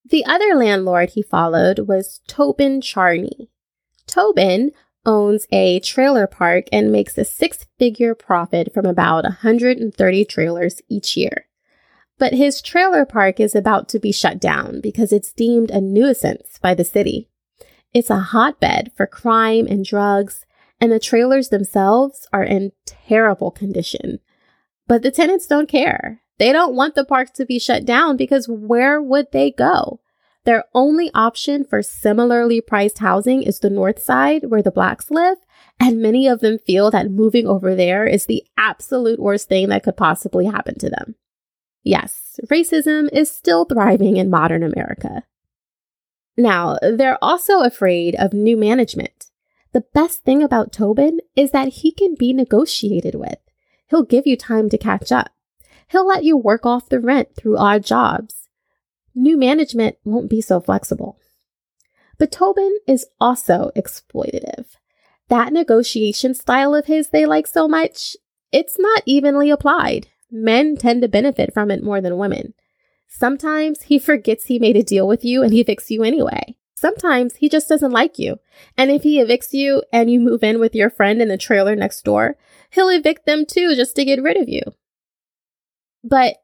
The 0.06 0.26
other 0.26 0.56
landlord 0.56 1.12
he 1.12 1.22
followed 1.22 1.88
was 1.88 2.22
Tobin 2.28 2.82
Charney. 2.82 3.50
Tobin 4.08 4.72
owns 5.06 5.48
a 5.52 5.80
trailer 5.80 6.28
park 6.28 6.66
and 6.72 6.92
makes 6.92 7.18
a 7.18 7.26
six 7.26 7.66
figure 7.80 8.14
profit 8.16 8.74
from 8.74 8.86
about 8.86 9.24
130 9.24 10.26
trailers 10.26 10.82
each 10.90 11.18
year. 11.18 11.48
But 12.18 12.34
his 12.34 12.62
trailer 12.62 13.06
park 13.06 13.40
is 13.40 13.56
about 13.56 13.90
to 13.90 14.00
be 14.00 14.12
shut 14.12 14.40
down 14.40 14.80
because 14.82 15.12
it's 15.12 15.34
deemed 15.34 15.72
a 15.72 15.82
nuisance 15.82 16.60
by 16.62 16.76
the 16.76 16.84
city. 16.84 17.30
It's 17.94 18.10
a 18.10 18.20
hotbed 18.20 18.92
for 18.96 19.08
crime 19.08 19.66
and 19.68 19.84
drugs, 19.84 20.46
and 20.80 20.92
the 20.92 21.00
trailers 21.00 21.50
themselves 21.50 22.28
are 22.32 22.44
in 22.44 22.72
terrible 22.86 23.52
condition. 23.52 24.20
But 24.88 25.02
the 25.02 25.12
tenants 25.12 25.48
don't 25.48 25.68
care. 25.68 26.22
They 26.38 26.52
don't 26.52 26.76
want 26.76 26.96
the 26.96 27.06
park 27.06 27.34
to 27.34 27.46
be 27.46 27.60
shut 27.60 27.86
down 27.86 28.18
because 28.18 28.48
where 28.48 29.02
would 29.02 29.32
they 29.32 29.52
go? 29.52 30.00
Their 30.44 30.64
only 30.74 31.12
option 31.14 31.64
for 31.64 31.84
similarly 31.84 32.62
priced 32.62 32.98
housing 32.98 33.44
is 33.44 33.60
the 33.60 33.70
north 33.70 34.02
side 34.02 34.46
where 34.50 34.64
the 34.64 34.72
blacks 34.72 35.12
live, 35.12 35.38
and 35.80 36.02
many 36.02 36.28
of 36.28 36.40
them 36.40 36.58
feel 36.58 36.90
that 36.92 37.12
moving 37.12 37.46
over 37.46 37.76
there 37.76 38.08
is 38.08 38.26
the 38.26 38.44
absolute 38.58 39.20
worst 39.20 39.50
thing 39.50 39.70
that 39.70 39.84
could 39.84 39.98
possibly 39.98 40.48
happen 40.48 40.80
to 40.80 40.90
them. 40.90 41.16
Yes, 41.84 42.40
racism 42.48 43.08
is 43.12 43.32
still 43.32 43.66
thriving 43.66 44.18
in 44.18 44.30
modern 44.32 44.64
America. 44.64 45.24
Now, 46.38 46.78
they're 46.82 47.24
also 47.24 47.62
afraid 47.62 48.16
of 48.16 48.34
new 48.34 48.58
management. 48.58 49.30
The 49.74 49.86
best 49.94 50.24
thing 50.24 50.42
about 50.42 50.72
Tobin 50.72 51.20
is 51.36 51.52
that 51.52 51.68
he 51.70 51.92
can 51.92 52.16
be 52.18 52.34
negotiated 52.34 53.14
with. 53.16 53.38
He'll 53.90 54.04
give 54.04 54.26
you 54.26 54.38
time 54.38 54.70
to 54.70 54.78
catch 54.78 55.12
up. 55.12 55.30
He'll 55.90 56.08
let 56.08 56.24
you 56.24 56.36
work 56.36 56.66
off 56.66 56.90
the 56.90 57.00
rent 57.00 57.36
through 57.36 57.58
odd 57.58 57.86
jobs 57.86 58.41
new 59.16 59.38
management 59.38 59.98
won't 60.04 60.30
be 60.30 60.42
so 60.42 60.60
flexible. 60.60 61.18
But 62.18 62.32
Tobin 62.32 62.78
is 62.88 63.08
also 63.20 63.72
exploitative. 63.76 64.66
That 65.30 65.54
negotiation 65.54 66.34
style 66.34 66.76
of 66.76 66.86
his 66.86 67.10
they 67.10 67.26
like 67.26 67.48
so 67.48 67.68
much, 67.68 68.16
it's 68.52 68.78
not 68.78 69.04
evenly 69.06 69.50
applied. 69.50 70.08
Men 70.30 70.76
tend 70.78 71.02
to 71.02 71.08
benefit 71.08 71.54
from 71.54 71.72
it 71.72 71.84
more 71.84 72.02
than 72.02 72.18
women. 72.18 72.54
Sometimes 73.08 73.84
he 73.84 74.00
forgets 74.00 74.46
he 74.46 74.60
made 74.60 74.78
a 74.78 74.84
deal 74.84 75.08
with 75.08 75.26
you 75.26 75.44
and 75.44 75.52
he 75.52 75.64
evicts 75.64 75.90
you 75.90 76.04
anyway. 76.04 76.56
Sometimes 76.76 77.36
he 77.36 77.50
just 77.50 77.70
doesn't 77.70 77.92
like 77.92 78.18
you. 78.18 78.38
And 78.78 78.90
if 78.90 79.04
he 79.04 79.20
evicts 79.22 79.54
you 79.54 79.84
and 79.94 80.10
you 80.10 80.20
move 80.20 80.44
in 80.44 80.60
with 80.60 80.74
your 80.74 80.90
friend 80.90 81.22
in 81.22 81.28
the 81.28 81.38
trailer 81.38 81.76
next 81.76 82.04
door, 82.04 82.38
he'll 82.72 82.90
evict 82.90 83.26
them 83.26 83.46
too 83.46 83.76
just 83.76 83.96
to 83.98 84.06
get 84.06 84.24
rid 84.24 84.38
of 84.38 84.50
you. 84.50 84.62
But 86.04 86.38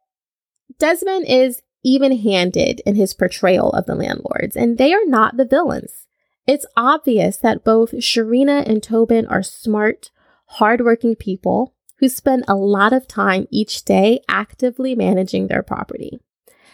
Desmond 0.78 1.26
is 1.28 1.62
even 1.88 2.18
handed 2.18 2.82
in 2.86 2.96
his 2.96 3.14
portrayal 3.14 3.70
of 3.70 3.86
the 3.86 3.96
landlords, 3.96 4.58
and 4.58 4.78
they 4.78 4.94
are 4.94 5.06
not 5.06 5.38
the 5.38 5.46
villains. 5.46 6.06
It's 6.46 6.66
obvious 6.76 7.38
that 7.38 7.64
both 7.64 7.94
Sherrena 7.94 8.68
and 8.68 8.84
Tobin 8.84 9.26
are 9.28 9.42
smart, 9.42 10.12
hardworking 10.48 11.16
people 11.16 11.74
who 12.00 12.10
spend 12.10 12.44
a 12.46 12.56
lot 12.56 12.92
of 12.92 13.08
time 13.08 13.48
each 13.52 13.86
day 13.86 14.20
actively 14.28 14.96
managing 14.96 15.48
their 15.48 15.64
property. 15.64 16.20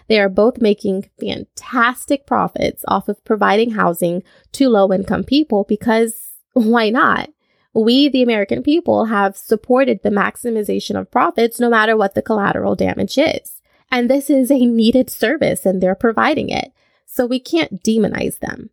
They 0.08 0.20
are 0.20 0.30
both 0.30 0.58
making 0.60 1.10
fantastic 1.20 2.26
profits 2.26 2.84
off 2.88 3.08
of 3.08 3.24
providing 3.24 3.72
housing 3.72 4.24
to 4.54 4.68
low 4.68 4.92
income 4.92 5.24
people 5.24 5.64
because 5.64 6.16
why 6.54 6.90
not? 6.90 7.30
We, 7.76 8.10
the 8.10 8.24
American 8.24 8.64
people, 8.64 9.06
have 9.06 9.38
supported 9.38 10.02
the 10.02 10.10
maximization 10.10 11.00
of 11.00 11.12
profits 11.12 11.60
no 11.60 11.70
matter 11.70 11.96
what 11.96 12.16
the 12.16 12.22
collateral 12.22 12.76
damage 12.76 13.18
is. 13.18 13.53
And 13.94 14.10
this 14.10 14.28
is 14.28 14.50
a 14.50 14.66
needed 14.66 15.12
service 15.12 15.68
and 15.68 15.80
they're 15.80 15.94
providing 15.94 16.50
it. 16.50 16.74
So 17.06 17.28
we 17.28 17.40
can't 17.40 17.84
demonize 17.84 18.40
them. 18.40 18.72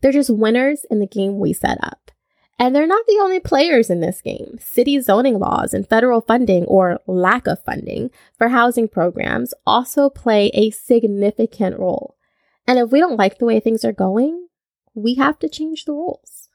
They're 0.00 0.10
just 0.10 0.28
winners 0.28 0.84
in 0.90 0.98
the 0.98 1.06
game 1.06 1.38
we 1.38 1.52
set 1.52 1.78
up. 1.80 2.10
And 2.58 2.74
they're 2.74 2.84
not 2.84 3.06
the 3.06 3.20
only 3.22 3.38
players 3.38 3.90
in 3.90 4.00
this 4.00 4.20
game. 4.20 4.58
City 4.58 4.98
zoning 4.98 5.38
laws 5.38 5.72
and 5.72 5.88
federal 5.88 6.20
funding 6.20 6.64
or 6.64 6.98
lack 7.06 7.46
of 7.46 7.62
funding 7.62 8.10
for 8.36 8.48
housing 8.48 8.88
programs 8.88 9.54
also 9.64 10.10
play 10.10 10.50
a 10.52 10.70
significant 10.70 11.78
role. 11.78 12.16
And 12.66 12.80
if 12.80 12.90
we 12.90 12.98
don't 12.98 13.16
like 13.16 13.38
the 13.38 13.44
way 13.44 13.60
things 13.60 13.84
are 13.84 13.92
going, 13.92 14.48
we 14.94 15.14
have 15.14 15.38
to 15.38 15.48
change 15.48 15.84
the 15.84 15.92
rules. 15.92 16.48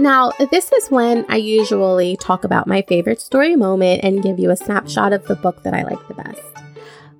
Now, 0.00 0.32
this 0.50 0.72
is 0.72 0.90
when 0.90 1.26
I 1.28 1.36
usually 1.36 2.16
talk 2.16 2.44
about 2.44 2.66
my 2.66 2.80
favorite 2.88 3.20
story 3.20 3.54
moment 3.54 4.02
and 4.02 4.22
give 4.22 4.38
you 4.38 4.50
a 4.50 4.56
snapshot 4.56 5.12
of 5.12 5.26
the 5.26 5.36
book 5.36 5.62
that 5.62 5.74
I 5.74 5.82
like 5.82 6.08
the 6.08 6.14
best. 6.14 6.40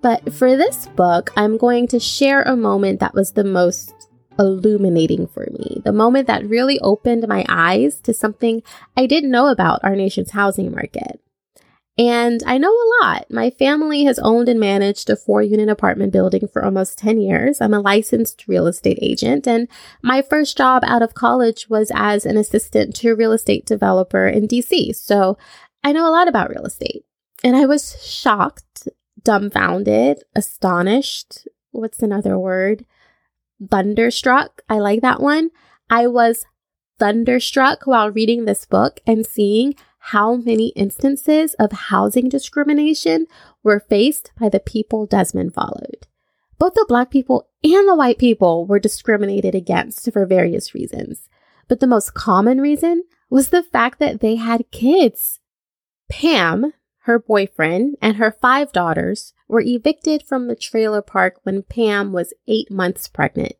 But 0.00 0.32
for 0.32 0.56
this 0.56 0.86
book, 0.86 1.30
I'm 1.36 1.58
going 1.58 1.88
to 1.88 2.00
share 2.00 2.40
a 2.40 2.56
moment 2.56 3.00
that 3.00 3.12
was 3.12 3.32
the 3.32 3.44
most 3.44 3.92
illuminating 4.38 5.26
for 5.26 5.46
me, 5.52 5.82
the 5.84 5.92
moment 5.92 6.26
that 6.28 6.48
really 6.48 6.80
opened 6.80 7.28
my 7.28 7.44
eyes 7.50 8.00
to 8.00 8.14
something 8.14 8.62
I 8.96 9.04
didn't 9.04 9.30
know 9.30 9.48
about 9.48 9.84
our 9.84 9.94
nation's 9.94 10.30
housing 10.30 10.72
market. 10.72 11.20
And 11.98 12.42
I 12.46 12.56
know 12.56 12.70
a 12.70 13.04
lot. 13.04 13.26
My 13.30 13.50
family 13.50 14.04
has 14.04 14.18
owned 14.20 14.48
and 14.48 14.58
managed 14.58 15.10
a 15.10 15.16
four 15.16 15.42
unit 15.42 15.68
apartment 15.68 16.12
building 16.12 16.48
for 16.48 16.64
almost 16.64 16.98
10 16.98 17.20
years. 17.20 17.60
I'm 17.60 17.74
a 17.74 17.80
licensed 17.80 18.48
real 18.48 18.66
estate 18.66 18.98
agent, 19.02 19.46
and 19.46 19.68
my 20.02 20.22
first 20.22 20.56
job 20.56 20.82
out 20.86 21.02
of 21.02 21.14
college 21.14 21.68
was 21.68 21.92
as 21.94 22.24
an 22.24 22.36
assistant 22.36 22.94
to 22.96 23.10
a 23.10 23.14
real 23.14 23.32
estate 23.32 23.66
developer 23.66 24.26
in 24.26 24.48
DC. 24.48 24.94
So 24.94 25.36
I 25.84 25.92
know 25.92 26.08
a 26.08 26.12
lot 26.12 26.28
about 26.28 26.50
real 26.50 26.64
estate. 26.64 27.04
And 27.42 27.56
I 27.56 27.66
was 27.66 28.02
shocked, 28.04 28.88
dumbfounded, 29.22 30.22
astonished. 30.34 31.48
What's 31.70 32.02
another 32.02 32.38
word? 32.38 32.84
Thunderstruck. 33.70 34.62
I 34.68 34.78
like 34.78 35.00
that 35.02 35.20
one. 35.20 35.50
I 35.88 36.06
was 36.06 36.44
thunderstruck 36.98 37.86
while 37.86 38.10
reading 38.10 38.44
this 38.44 38.64
book 38.64 39.00
and 39.06 39.26
seeing 39.26 39.74
how 40.00 40.36
many 40.36 40.68
instances 40.68 41.54
of 41.54 41.72
housing 41.72 42.28
discrimination 42.28 43.26
were 43.62 43.80
faced 43.80 44.32
by 44.38 44.48
the 44.48 44.60
people 44.60 45.06
Desmond 45.06 45.54
followed. 45.54 46.06
Both 46.58 46.74
the 46.74 46.86
black 46.88 47.10
people 47.10 47.48
and 47.62 47.88
the 47.88 47.94
white 47.94 48.18
people 48.18 48.66
were 48.66 48.78
discriminated 48.78 49.54
against 49.54 50.10
for 50.12 50.26
various 50.26 50.74
reasons. 50.74 51.28
But 51.68 51.80
the 51.80 51.86
most 51.86 52.14
common 52.14 52.60
reason 52.60 53.04
was 53.28 53.50
the 53.50 53.62
fact 53.62 53.98
that 54.00 54.20
they 54.20 54.36
had 54.36 54.70
kids. 54.70 55.38
Pam, 56.10 56.72
her 57.04 57.18
boyfriend, 57.18 57.96
and 58.02 58.16
her 58.16 58.32
five 58.32 58.72
daughters 58.72 59.32
were 59.48 59.60
evicted 59.60 60.22
from 60.26 60.48
the 60.48 60.56
trailer 60.56 61.02
park 61.02 61.40
when 61.44 61.62
Pam 61.62 62.12
was 62.12 62.34
eight 62.48 62.70
months 62.70 63.06
pregnant. 63.06 63.54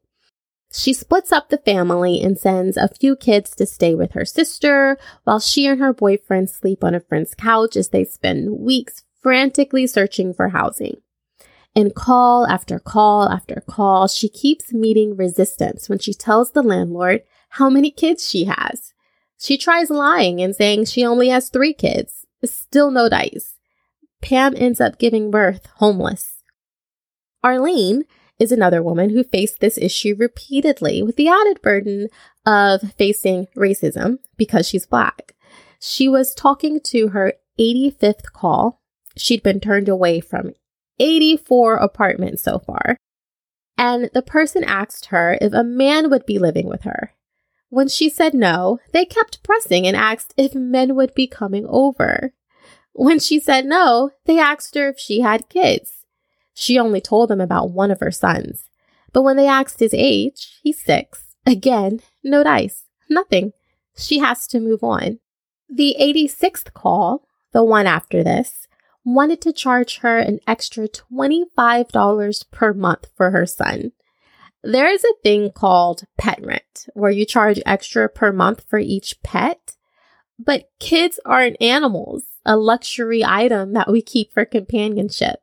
She 0.73 0.93
splits 0.93 1.33
up 1.33 1.49
the 1.49 1.59
family 1.59 2.23
and 2.23 2.39
sends 2.39 2.77
a 2.77 2.89
few 2.89 3.17
kids 3.17 3.57
to 3.57 3.67
stay 3.67 3.95
with 3.95 4.13
her 4.13 4.25
sister 4.25 4.99
while 5.25 5.41
she 5.41 5.67
and 5.67 5.81
her 5.81 5.93
boyfriend 5.93 6.49
sleep 6.49 6.85
on 6.85 6.95
a 6.95 7.01
friend's 7.01 7.35
couch 7.35 7.75
as 7.75 7.89
they 7.89 8.05
spend 8.05 8.61
weeks 8.61 9.03
frantically 9.21 9.87
searching 9.87 10.33
for 10.33 10.51
housing. 10.51 10.99
In 11.75 11.91
call 11.91 12.47
after 12.47 12.79
call 12.79 13.29
after 13.29 13.63
call, 13.69 14.07
she 14.09 14.29
keeps 14.29 14.73
meeting 14.73 15.17
resistance 15.17 15.89
when 15.89 15.99
she 15.99 16.15
tells 16.15 16.53
the 16.53 16.63
landlord 16.63 17.23
how 17.51 17.69
many 17.69 17.91
kids 17.91 18.29
she 18.29 18.45
has. 18.45 18.93
She 19.39 19.57
tries 19.57 19.91
lying 19.91 20.41
and 20.41 20.55
saying 20.55 20.85
she 20.85 21.05
only 21.05 21.29
has 21.29 21.49
three 21.49 21.73
kids. 21.73 22.27
Still 22.45 22.91
no 22.91 23.09
dice. 23.09 23.57
Pam 24.23 24.55
ends 24.57 24.81
up 24.81 24.99
giving 24.99 25.31
birth 25.31 25.67
homeless. 25.77 26.43
Arlene 27.43 28.05
is 28.41 28.51
another 28.51 28.83
woman 28.83 29.11
who 29.11 29.23
faced 29.23 29.61
this 29.61 29.79
issue 29.79 30.17
repeatedly 30.19 31.03
with 31.03 31.17
the 31.17 31.29
added 31.29 31.61
burden 31.63 32.09
of 32.47 32.93
facing 32.95 33.47
racism 33.55 34.19
because 34.37 34.67
she's 34.67 34.87
black. 34.87 35.37
She 35.79 36.09
was 36.09 36.35
talking 36.35 36.81
to 36.85 37.09
her 37.09 37.35
85th 37.59 38.33
call. 38.33 38.81
She'd 39.17 39.43
been 39.43 39.61
turned 39.61 39.89
away 39.89 40.21
from 40.21 40.55
84 40.99 41.77
apartments 41.77 42.43
so 42.43 42.59
far. 42.59 42.97
And 43.77 44.11
the 44.13 44.23
person 44.23 44.65
asked 44.65 45.07
her 45.07 45.39
if 45.41 45.53
a 45.53 45.65
man 45.65 46.11
would 46.11 46.27
be 46.27 46.39
living 46.39 46.67
with 46.67 46.83
her. 46.83 47.13
When 47.69 47.89
she 47.89 48.09
said 48.09 48.35
no, 48.35 48.79
they 48.93 49.05
kept 49.05 49.43
pressing 49.43 49.87
and 49.87 49.97
asked 49.97 50.35
if 50.37 50.55
men 50.55 50.97
would 50.97 51.15
be 51.15 51.27
coming 51.27 51.67
over. 51.69 52.33
When 52.93 53.19
she 53.19 53.39
said 53.39 53.65
no, 53.65 54.11
they 54.27 54.39
asked 54.39 54.75
her 54.75 54.89
if 54.89 54.99
she 54.99 55.21
had 55.21 55.49
kids. 55.49 56.00
She 56.61 56.79
only 56.79 57.01
told 57.01 57.31
them 57.31 57.41
about 57.41 57.71
one 57.71 57.91
of 57.91 58.01
her 58.01 58.11
sons. 58.11 58.69
But 59.15 59.23
when 59.23 59.39
they 59.39 59.49
asked 59.49 59.81
his 59.81 59.95
age, 59.95 60.59
he's 60.63 60.85
six. 60.85 61.35
Again, 61.47 62.03
no 62.23 62.45
dice, 62.45 62.85
nothing. 63.09 63.53
She 63.97 64.19
has 64.19 64.47
to 64.49 64.61
move 64.61 64.85
on. 64.85 65.21
The 65.75 65.97
86th 65.99 66.75
call, 66.75 67.25
the 67.55 67.65
one 67.65 67.87
after 67.87 68.23
this, 68.23 68.69
wanted 69.07 69.41
to 69.41 69.55
charge 69.55 70.01
her 70.01 70.19
an 70.19 70.41
extra 70.47 70.87
$25 70.87 72.51
per 72.51 72.75
month 72.75 73.07
for 73.17 73.31
her 73.31 73.47
son. 73.47 73.93
There 74.63 74.93
is 74.93 75.03
a 75.03 75.15
thing 75.23 75.53
called 75.53 76.03
pet 76.19 76.45
rent, 76.45 76.91
where 76.93 77.11
you 77.11 77.25
charge 77.25 77.63
extra 77.65 78.07
per 78.07 78.33
month 78.33 78.67
for 78.69 78.79
each 78.79 79.23
pet. 79.23 79.77
But 80.39 80.69
kids 80.79 81.19
aren't 81.25 81.61
animals, 81.63 82.25
a 82.45 82.59
luxury 82.59 83.25
item 83.25 83.73
that 83.73 83.91
we 83.91 84.03
keep 84.03 84.35
for 84.35 84.45
companionship. 84.45 85.41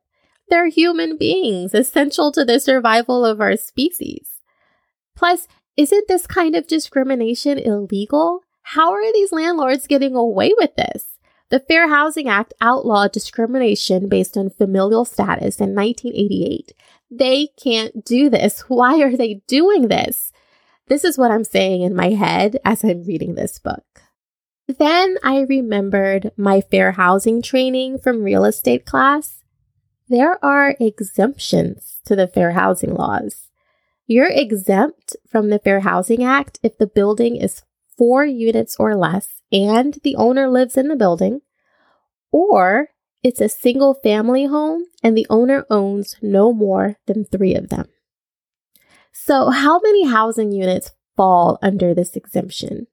They're 0.50 0.68
human 0.68 1.16
beings, 1.16 1.74
essential 1.74 2.32
to 2.32 2.44
the 2.44 2.58
survival 2.58 3.24
of 3.24 3.40
our 3.40 3.56
species. 3.56 4.40
Plus, 5.14 5.46
isn't 5.76 6.08
this 6.08 6.26
kind 6.26 6.54
of 6.54 6.66
discrimination 6.66 7.58
illegal? 7.58 8.40
How 8.62 8.92
are 8.92 9.12
these 9.12 9.32
landlords 9.32 9.86
getting 9.86 10.14
away 10.14 10.52
with 10.56 10.74
this? 10.76 11.18
The 11.50 11.60
Fair 11.60 11.88
Housing 11.88 12.28
Act 12.28 12.52
outlawed 12.60 13.12
discrimination 13.12 14.08
based 14.08 14.36
on 14.36 14.50
familial 14.50 15.04
status 15.04 15.60
in 15.60 15.74
1988. 15.74 16.72
They 17.10 17.48
can't 17.62 18.04
do 18.04 18.28
this. 18.28 18.60
Why 18.68 19.00
are 19.00 19.16
they 19.16 19.42
doing 19.46 19.88
this? 19.88 20.32
This 20.88 21.04
is 21.04 21.18
what 21.18 21.30
I'm 21.30 21.44
saying 21.44 21.82
in 21.82 21.94
my 21.94 22.10
head 22.10 22.58
as 22.64 22.82
I'm 22.84 23.04
reading 23.04 23.34
this 23.34 23.58
book. 23.58 23.84
Then 24.66 25.16
I 25.22 25.40
remembered 25.40 26.32
my 26.36 26.60
fair 26.60 26.92
housing 26.92 27.40
training 27.40 27.98
from 27.98 28.22
real 28.22 28.44
estate 28.44 28.84
class 28.84 29.37
there 30.08 30.42
are 30.44 30.76
exemptions 30.80 32.00
to 32.04 32.16
the 32.16 32.26
fair 32.26 32.52
housing 32.52 32.94
laws. 32.94 33.48
You're 34.06 34.30
exempt 34.30 35.16
from 35.28 35.50
the 35.50 35.58
Fair 35.58 35.80
Housing 35.80 36.24
Act 36.24 36.58
if 36.62 36.78
the 36.78 36.86
building 36.86 37.36
is 37.36 37.62
four 37.96 38.24
units 38.24 38.76
or 38.78 38.96
less 38.96 39.42
and 39.52 39.98
the 40.02 40.16
owner 40.16 40.48
lives 40.48 40.78
in 40.78 40.88
the 40.88 40.96
building, 40.96 41.42
or 42.32 42.88
it's 43.22 43.40
a 43.40 43.48
single 43.48 43.94
family 43.94 44.46
home 44.46 44.84
and 45.02 45.16
the 45.16 45.26
owner 45.28 45.66
owns 45.68 46.16
no 46.22 46.52
more 46.54 46.96
than 47.06 47.24
three 47.24 47.54
of 47.54 47.68
them. 47.68 47.88
So, 49.12 49.50
how 49.50 49.78
many 49.80 50.06
housing 50.06 50.52
units 50.52 50.92
fall 51.16 51.58
under 51.60 51.92
this 51.92 52.16
exemption? 52.16 52.86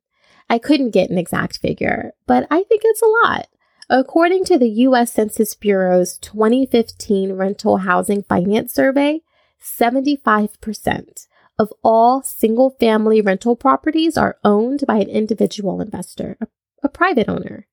I 0.49 0.58
couldn't 0.58 0.91
get 0.91 1.10
an 1.10 1.17
exact 1.17 1.60
figure, 1.60 2.12
but 2.28 2.45
I 2.51 2.63
think 2.63 2.82
it's 2.84 3.01
a 3.01 3.28
lot. 3.28 3.47
According 3.89 4.45
to 4.45 4.58
the 4.58 4.69
U.S. 4.69 5.13
Census 5.13 5.54
Bureau's 5.54 6.17
2015 6.17 7.34
Rental 7.34 7.78
Housing 7.78 8.24
Finance 8.24 8.74
Survey, 8.74 9.21
75% 9.62 11.28
of 11.60 11.71
all 11.84 12.24
single 12.24 12.71
family 12.80 13.21
rental 13.21 13.56
properties 13.56 14.17
are 14.17 14.38
owned 14.43 14.84
by 14.88 14.98
an 14.98 15.10
individual 15.10 15.82
investor, 15.82 16.36
a, 16.41 16.48
a 16.84 16.89
private 16.89 17.30
owner. 17.30 17.67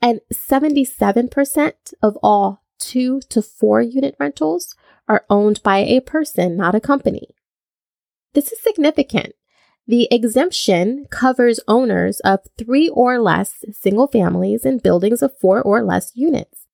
And 0.00 0.20
77% 0.32 1.94
of 2.00 2.16
all 2.22 2.62
two 2.78 3.20
to 3.28 3.42
four 3.42 3.82
unit 3.82 4.14
rentals 4.20 4.76
are 5.08 5.24
owned 5.28 5.62
by 5.64 5.78
a 5.78 6.00
person, 6.00 6.56
not 6.56 6.74
a 6.74 6.80
company. 6.80 7.34
This 8.34 8.52
is 8.52 8.60
significant 8.60 9.34
the 9.86 10.08
exemption 10.10 11.06
covers 11.10 11.60
owners 11.68 12.20
of 12.20 12.40
three 12.58 12.88
or 12.88 13.20
less 13.20 13.64
single 13.72 14.08
families 14.08 14.64
in 14.64 14.78
buildings 14.78 15.22
of 15.22 15.38
four 15.38 15.62
or 15.62 15.82
less 15.82 16.12
units. 16.14 16.66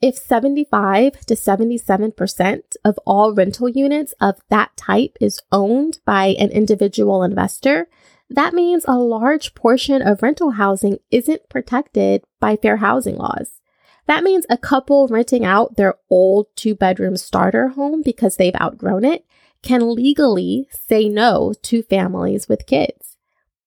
If 0.00 0.16
75 0.16 1.20
to 1.26 1.34
77% 1.34 2.62
of 2.82 2.98
all 3.06 3.34
rental 3.34 3.68
units 3.68 4.14
of 4.18 4.40
that 4.48 4.74
type 4.74 5.18
is 5.20 5.42
owned 5.52 5.98
by 6.06 6.28
an 6.38 6.50
individual 6.50 7.22
investor, 7.22 7.86
that 8.30 8.54
means 8.54 8.86
a 8.88 8.96
large 8.96 9.54
portion 9.54 10.00
of 10.00 10.22
rental 10.22 10.52
housing 10.52 10.98
isn't 11.10 11.50
protected 11.50 12.24
by 12.38 12.56
fair 12.56 12.78
housing 12.78 13.16
laws. 13.16 13.60
That 14.06 14.24
means 14.24 14.46
a 14.48 14.56
couple 14.56 15.08
renting 15.08 15.44
out 15.44 15.76
their 15.76 15.96
old 16.08 16.46
two 16.56 16.74
bedroom 16.74 17.18
starter 17.18 17.68
home 17.68 18.02
because 18.02 18.36
they've 18.36 18.56
outgrown 18.58 19.04
it 19.04 19.26
can 19.62 19.94
legally 19.94 20.68
say 20.70 21.08
no 21.08 21.52
to 21.62 21.82
families 21.82 22.48
with 22.48 22.66
kids. 22.66 23.16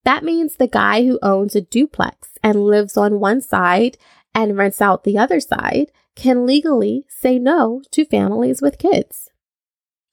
That 0.04 0.24
means 0.24 0.56
the 0.56 0.68
guy 0.68 1.06
who 1.06 1.20
owns 1.22 1.56
a 1.56 1.62
duplex 1.62 2.38
and 2.44 2.66
lives 2.66 2.98
on 2.98 3.20
one 3.20 3.42
side 3.42 3.98
and 4.36 4.58
rents 4.58 4.82
out 4.82 5.04
the 5.04 5.18
other 5.18 5.40
side 5.40 5.92
can 6.16 6.46
legally 6.46 7.06
say 7.08 7.40
no 7.40 7.82
to 7.92 8.06
families 8.06 8.62
with 8.62 8.78
kids. 8.78 9.30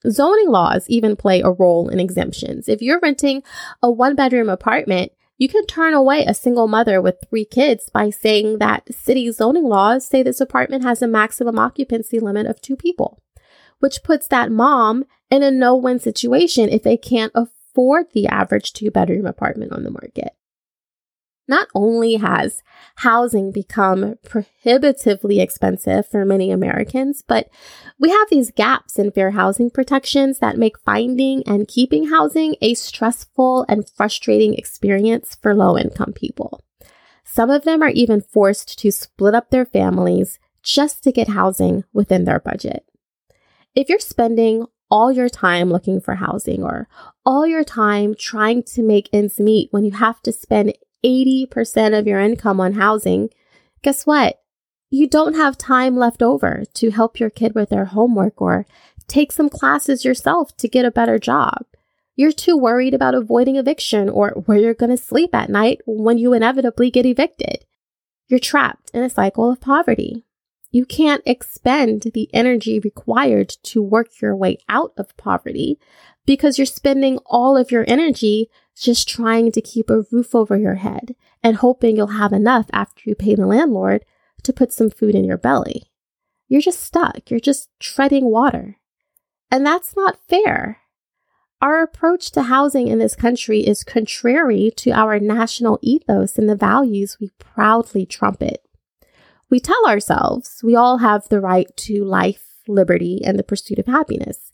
Zoning 0.09 0.49
laws 0.49 0.85
even 0.87 1.15
play 1.15 1.41
a 1.41 1.51
role 1.51 1.89
in 1.89 1.99
exemptions. 1.99 2.67
If 2.67 2.81
you're 2.81 2.99
renting 2.99 3.43
a 3.83 3.91
one 3.91 4.15
bedroom 4.15 4.49
apartment, 4.49 5.11
You 5.41 5.49
can 5.49 5.65
turn 5.65 5.95
away 5.95 6.23
a 6.23 6.35
single 6.35 6.67
mother 6.67 7.01
with 7.01 7.15
three 7.27 7.45
kids 7.45 7.89
by 7.91 8.11
saying 8.11 8.59
that 8.59 8.93
city 8.93 9.31
zoning 9.31 9.63
laws 9.63 10.07
say 10.07 10.21
this 10.21 10.39
apartment 10.39 10.83
has 10.83 11.01
a 11.01 11.07
maximum 11.07 11.57
occupancy 11.57 12.19
limit 12.19 12.45
of 12.45 12.61
two 12.61 12.75
people, 12.75 13.23
which 13.81 14.03
puts 14.03 14.27
that 14.27 14.51
mom 14.51 15.03
in 15.29 15.43
a 15.43 15.51
no 15.51 15.75
win 15.75 15.99
situation 15.99 16.69
if 16.69 16.83
they 16.83 16.97
can't 16.97 17.33
afford 17.35 18.07
the 18.13 18.27
average 18.27 18.73
two 18.73 18.89
bedroom 18.89 19.25
apartment 19.25 19.73
on 19.73 19.83
the 19.83 19.91
market. 19.91 20.33
Not 21.47 21.67
only 21.75 22.15
has 22.15 22.63
housing 22.97 23.51
become 23.51 24.15
prohibitively 24.23 25.41
expensive 25.41 26.07
for 26.07 26.23
many 26.23 26.51
Americans, 26.51 27.23
but 27.27 27.49
we 27.99 28.09
have 28.09 28.29
these 28.29 28.51
gaps 28.51 28.97
in 28.97 29.11
fair 29.11 29.31
housing 29.31 29.69
protections 29.69 30.39
that 30.39 30.57
make 30.57 30.79
finding 30.79 31.43
and 31.45 31.67
keeping 31.67 32.09
housing 32.09 32.55
a 32.61 32.73
stressful 32.75 33.65
and 33.67 33.89
frustrating 33.89 34.53
experience 34.53 35.35
for 35.41 35.53
low 35.53 35.77
income 35.77 36.13
people. 36.13 36.61
Some 37.25 37.49
of 37.49 37.63
them 37.63 37.81
are 37.81 37.89
even 37.89 38.21
forced 38.21 38.77
to 38.79 38.91
split 38.91 39.33
up 39.33 39.49
their 39.49 39.65
families 39.65 40.39
just 40.63 41.03
to 41.03 41.11
get 41.11 41.29
housing 41.29 41.83
within 41.91 42.25
their 42.25 42.39
budget. 42.39 42.85
If 43.73 43.87
you're 43.87 43.99
spending 43.99 44.65
all 44.89 45.11
your 45.11 45.29
time 45.29 45.69
looking 45.69 46.01
for 46.01 46.15
housing 46.15 46.63
or 46.63 46.89
all 47.25 47.47
your 47.47 47.63
time 47.63 48.13
trying 48.17 48.63
to 48.63 48.83
make 48.83 49.09
ends 49.13 49.39
meet 49.39 49.69
when 49.71 49.85
you 49.85 49.91
have 49.91 50.21
to 50.23 50.33
spend 50.33 50.73
80% 51.05 51.97
of 51.97 52.05
your 52.05 52.19
income 52.19 52.59
on 52.59 52.73
housing, 52.73 53.29
guess 53.81 54.05
what? 54.05 54.39
You 54.89 55.07
don't 55.07 55.35
have 55.35 55.57
time 55.57 55.95
left 55.95 56.21
over 56.21 56.63
to 56.73 56.91
help 56.91 57.17
your 57.17 57.29
kid 57.29 57.55
with 57.55 57.69
their 57.69 57.85
homework 57.85 58.41
or 58.41 58.65
take 59.07 59.31
some 59.31 59.49
classes 59.49 60.03
yourself 60.03 60.55
to 60.57 60.67
get 60.67 60.83
a 60.83 60.91
better 60.91 61.17
job. 61.17 61.65
You're 62.17 62.33
too 62.33 62.57
worried 62.57 62.93
about 62.93 63.15
avoiding 63.15 63.55
eviction 63.55 64.09
or 64.09 64.31
where 64.45 64.57
you're 64.57 64.73
going 64.73 64.89
to 64.89 64.97
sleep 64.97 65.33
at 65.33 65.49
night 65.49 65.79
when 65.85 66.17
you 66.17 66.33
inevitably 66.33 66.91
get 66.91 67.05
evicted. 67.05 67.65
You're 68.27 68.39
trapped 68.39 68.91
in 68.93 69.01
a 69.01 69.09
cycle 69.09 69.49
of 69.49 69.61
poverty. 69.61 70.25
You 70.71 70.85
can't 70.85 71.21
expend 71.25 72.03
the 72.13 72.29
energy 72.33 72.79
required 72.79 73.49
to 73.63 73.81
work 73.81 74.21
your 74.21 74.35
way 74.35 74.57
out 74.69 74.93
of 74.97 75.15
poverty 75.17 75.77
because 76.25 76.57
you're 76.57 76.65
spending 76.65 77.17
all 77.25 77.57
of 77.57 77.71
your 77.71 77.83
energy 77.87 78.49
just 78.75 79.07
trying 79.07 79.51
to 79.51 79.61
keep 79.61 79.89
a 79.89 80.03
roof 80.11 80.33
over 80.33 80.57
your 80.57 80.75
head 80.75 81.15
and 81.43 81.57
hoping 81.57 81.97
you'll 81.97 82.07
have 82.07 82.31
enough 82.31 82.67
after 82.71 83.01
you 83.05 83.15
pay 83.15 83.35
the 83.35 83.45
landlord 83.45 84.05
to 84.43 84.53
put 84.53 84.71
some 84.71 84.89
food 84.89 85.13
in 85.13 85.25
your 85.25 85.37
belly. 85.37 85.91
You're 86.47 86.61
just 86.61 86.81
stuck. 86.81 87.29
You're 87.29 87.39
just 87.39 87.69
treading 87.79 88.31
water. 88.31 88.77
And 89.51 89.65
that's 89.65 89.95
not 89.95 90.19
fair. 90.29 90.79
Our 91.61 91.83
approach 91.83 92.31
to 92.31 92.43
housing 92.43 92.87
in 92.87 92.97
this 92.97 93.15
country 93.15 93.59
is 93.67 93.83
contrary 93.83 94.71
to 94.77 94.91
our 94.91 95.19
national 95.19 95.79
ethos 95.81 96.37
and 96.37 96.49
the 96.49 96.55
values 96.55 97.17
we 97.19 97.29
proudly 97.37 98.05
trumpet. 98.05 98.65
We 99.51 99.59
tell 99.59 99.85
ourselves 99.85 100.61
we 100.63 100.75
all 100.75 100.99
have 100.99 101.29
the 101.29 101.41
right 101.41 101.67
to 101.77 102.03
life, 102.03 102.45
liberty, 102.67 103.21
and 103.23 103.37
the 103.37 103.43
pursuit 103.43 103.77
of 103.77 103.85
happiness. 103.85 104.53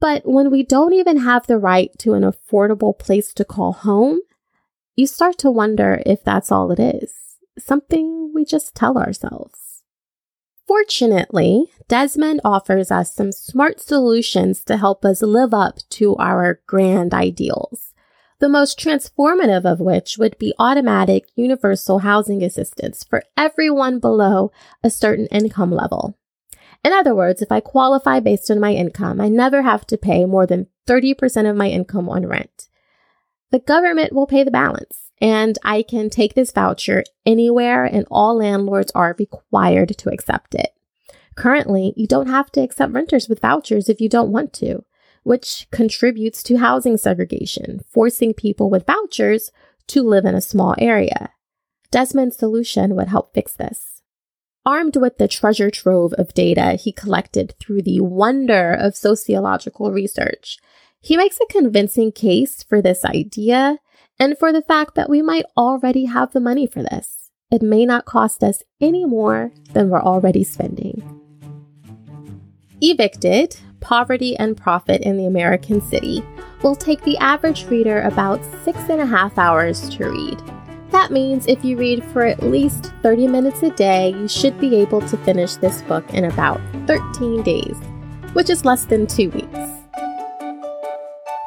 But 0.00 0.22
when 0.24 0.50
we 0.50 0.62
don't 0.62 0.94
even 0.94 1.18
have 1.18 1.46
the 1.46 1.58
right 1.58 1.90
to 1.98 2.14
an 2.14 2.22
affordable 2.22 2.98
place 2.98 3.34
to 3.34 3.44
call 3.44 3.72
home, 3.72 4.20
you 4.94 5.06
start 5.06 5.36
to 5.38 5.50
wonder 5.50 6.02
if 6.06 6.22
that's 6.22 6.52
all 6.52 6.70
it 6.70 6.80
is 6.80 7.12
something 7.58 8.32
we 8.34 8.44
just 8.44 8.74
tell 8.74 8.98
ourselves. 8.98 9.82
Fortunately, 10.66 11.66
Desmond 11.88 12.40
offers 12.44 12.90
us 12.90 13.14
some 13.14 13.32
smart 13.32 13.80
solutions 13.80 14.64
to 14.64 14.76
help 14.76 15.04
us 15.04 15.22
live 15.22 15.54
up 15.54 15.78
to 15.90 16.16
our 16.16 16.60
grand 16.66 17.14
ideals. 17.14 17.94
The 18.38 18.48
most 18.50 18.78
transformative 18.78 19.64
of 19.64 19.80
which 19.80 20.18
would 20.18 20.36
be 20.38 20.54
automatic 20.58 21.28
universal 21.36 22.00
housing 22.00 22.42
assistance 22.42 23.02
for 23.02 23.22
everyone 23.36 23.98
below 23.98 24.52
a 24.84 24.90
certain 24.90 25.26
income 25.26 25.72
level. 25.72 26.18
In 26.84 26.92
other 26.92 27.14
words, 27.14 27.40
if 27.40 27.50
I 27.50 27.60
qualify 27.60 28.20
based 28.20 28.50
on 28.50 28.60
my 28.60 28.72
income, 28.72 29.20
I 29.20 29.28
never 29.28 29.62
have 29.62 29.86
to 29.86 29.96
pay 29.96 30.26
more 30.26 30.46
than 30.46 30.66
30% 30.86 31.48
of 31.48 31.56
my 31.56 31.68
income 31.68 32.08
on 32.10 32.26
rent. 32.26 32.68
The 33.50 33.58
government 33.58 34.12
will 34.12 34.26
pay 34.26 34.44
the 34.44 34.50
balance, 34.50 35.10
and 35.20 35.58
I 35.64 35.82
can 35.82 36.10
take 36.10 36.34
this 36.34 36.52
voucher 36.52 37.04
anywhere, 37.24 37.84
and 37.84 38.06
all 38.10 38.36
landlords 38.36 38.92
are 38.94 39.16
required 39.18 39.96
to 39.96 40.10
accept 40.10 40.54
it. 40.54 40.70
Currently, 41.36 41.94
you 41.96 42.06
don't 42.06 42.28
have 42.28 42.52
to 42.52 42.60
accept 42.60 42.92
renters 42.92 43.28
with 43.28 43.40
vouchers 43.40 43.88
if 43.88 44.00
you 44.00 44.08
don't 44.08 44.32
want 44.32 44.52
to, 44.54 44.84
which 45.26 45.66
contributes 45.72 46.40
to 46.40 46.58
housing 46.58 46.96
segregation, 46.96 47.80
forcing 47.90 48.32
people 48.32 48.70
with 48.70 48.86
vouchers 48.86 49.50
to 49.88 50.00
live 50.00 50.24
in 50.24 50.36
a 50.36 50.40
small 50.40 50.76
area. 50.78 51.32
Desmond's 51.90 52.36
solution 52.36 52.94
would 52.94 53.08
help 53.08 53.34
fix 53.34 53.52
this. 53.52 54.02
Armed 54.64 54.96
with 54.96 55.18
the 55.18 55.26
treasure 55.26 55.68
trove 55.68 56.12
of 56.12 56.32
data 56.32 56.74
he 56.74 56.92
collected 56.92 57.56
through 57.58 57.82
the 57.82 58.00
wonder 58.00 58.72
of 58.72 58.94
sociological 58.94 59.90
research, 59.90 60.58
he 61.00 61.16
makes 61.16 61.40
a 61.40 61.52
convincing 61.52 62.12
case 62.12 62.62
for 62.62 62.80
this 62.80 63.04
idea 63.04 63.78
and 64.20 64.38
for 64.38 64.52
the 64.52 64.62
fact 64.62 64.94
that 64.94 65.10
we 65.10 65.22
might 65.22 65.46
already 65.56 66.04
have 66.04 66.34
the 66.34 66.40
money 66.40 66.68
for 66.68 66.84
this. 66.84 67.32
It 67.50 67.62
may 67.62 67.84
not 67.84 68.04
cost 68.04 68.44
us 68.44 68.62
any 68.80 69.04
more 69.04 69.50
than 69.72 69.88
we're 69.88 70.00
already 70.00 70.44
spending. 70.44 71.02
Evicted, 72.80 73.56
Poverty 73.86 74.36
and 74.38 74.56
Profit 74.56 75.02
in 75.02 75.16
the 75.16 75.26
American 75.26 75.80
City 75.80 76.20
will 76.64 76.74
take 76.74 77.00
the 77.02 77.16
average 77.18 77.66
reader 77.66 78.00
about 78.00 78.44
six 78.64 78.76
and 78.88 79.00
a 79.00 79.06
half 79.06 79.38
hours 79.38 79.88
to 79.90 80.10
read. 80.10 80.42
That 80.90 81.12
means 81.12 81.46
if 81.46 81.64
you 81.64 81.76
read 81.76 82.02
for 82.06 82.22
at 82.26 82.42
least 82.42 82.92
30 83.04 83.28
minutes 83.28 83.62
a 83.62 83.70
day, 83.70 84.10
you 84.10 84.26
should 84.26 84.58
be 84.58 84.74
able 84.74 85.02
to 85.02 85.16
finish 85.18 85.54
this 85.54 85.82
book 85.82 86.04
in 86.12 86.24
about 86.24 86.60
13 86.88 87.44
days, 87.44 87.76
which 88.32 88.50
is 88.50 88.64
less 88.64 88.86
than 88.86 89.06
two 89.06 89.30
weeks. 89.30 89.70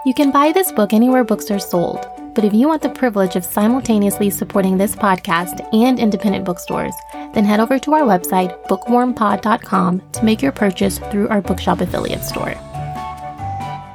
You 0.06 0.14
can 0.14 0.32
buy 0.32 0.54
this 0.54 0.72
book 0.72 0.94
anywhere 0.94 1.26
books 1.26 1.52
are 1.52 1.60
sold, 1.60 2.00
but 2.40 2.46
if 2.46 2.54
you 2.54 2.70
want 2.70 2.82
the 2.82 2.88
privilege 2.88 3.36
of 3.36 3.44
simultaneously 3.44 4.30
supporting 4.30 4.78
this 4.78 4.96
podcast 4.96 5.68
and 5.74 6.00
independent 6.00 6.46
bookstores, 6.46 6.94
then 7.34 7.44
head 7.44 7.60
over 7.60 7.78
to 7.78 7.94
our 7.94 8.04
website, 8.04 8.66
bookwormpod.com, 8.68 10.02
to 10.14 10.24
make 10.24 10.42
your 10.42 10.54
purchase 10.54 11.00
through 11.12 11.28
our 11.28 11.42
bookshop 11.42 11.82
affiliate 11.82 12.24
store. 12.24 12.56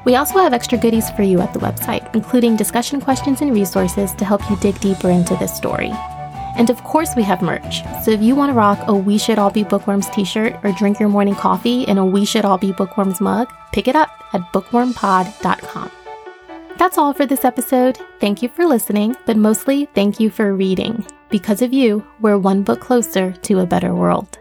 We 0.05 0.17
also 0.17 0.41
have 0.41 0.53
extra 0.53 0.77
goodies 0.77 1.09
for 1.13 1.23
you 1.23 1.41
at 1.41 1.55
the 1.55 1.59
website, 1.59 2.15
including 2.15 2.55
discussion 2.55 3.01
questions 3.01 3.41
and 3.41 3.55
resources 3.55 4.13
to 4.13 4.27
help 4.27 4.43
you 4.51 4.57
dig 4.57 4.79
deeper 4.79 5.09
into 5.09 5.37
this 5.37 5.57
story. 5.57 5.93
And 6.59 6.69
of 6.69 6.85
course, 6.85 7.17
we 7.17 7.23
have 7.23 7.41
merch. 7.41 7.83
So 8.05 8.11
if 8.11 8.21
you 8.21 8.37
want 8.37 8.51
to 8.51 8.55
rock 8.55 8.79
a 8.87 8.95
We 8.95 9.17
Should 9.17 9.39
All 9.39 9.53
Be 9.53 9.65
Bookworms 9.65 10.11
t 10.11 10.23
shirt 10.23 10.55
or 10.63 10.73
drink 10.73 11.01
your 11.01 11.09
morning 11.09 11.35
coffee 11.35 11.85
in 11.85 11.97
a 11.97 12.05
We 12.05 12.27
Should 12.27 12.45
All 12.45 12.59
Be 12.59 12.73
Bookworms 12.73 13.23
mug, 13.23 13.51
pick 13.73 13.89
it 13.89 13.97
up 13.97 14.11
at 14.35 14.43
bookwormpod.com. 14.53 15.91
That's 16.77 16.99
all 16.99 17.13
for 17.13 17.25
this 17.25 17.45
episode. 17.45 17.99
Thank 18.21 18.43
you 18.43 18.49
for 18.49 18.67
listening, 18.67 19.17
but 19.27 19.37
mostly 19.37 19.87
thank 19.95 20.19
you 20.19 20.29
for 20.29 20.55
reading. 20.55 21.07
Because 21.31 21.63
of 21.63 21.73
you, 21.73 22.05
we're 22.21 22.39
one 22.39 22.63
book 22.63 22.81
closer 22.81 23.33
to 23.33 23.61
a 23.61 23.67
better 23.67 23.95
world. 23.95 24.39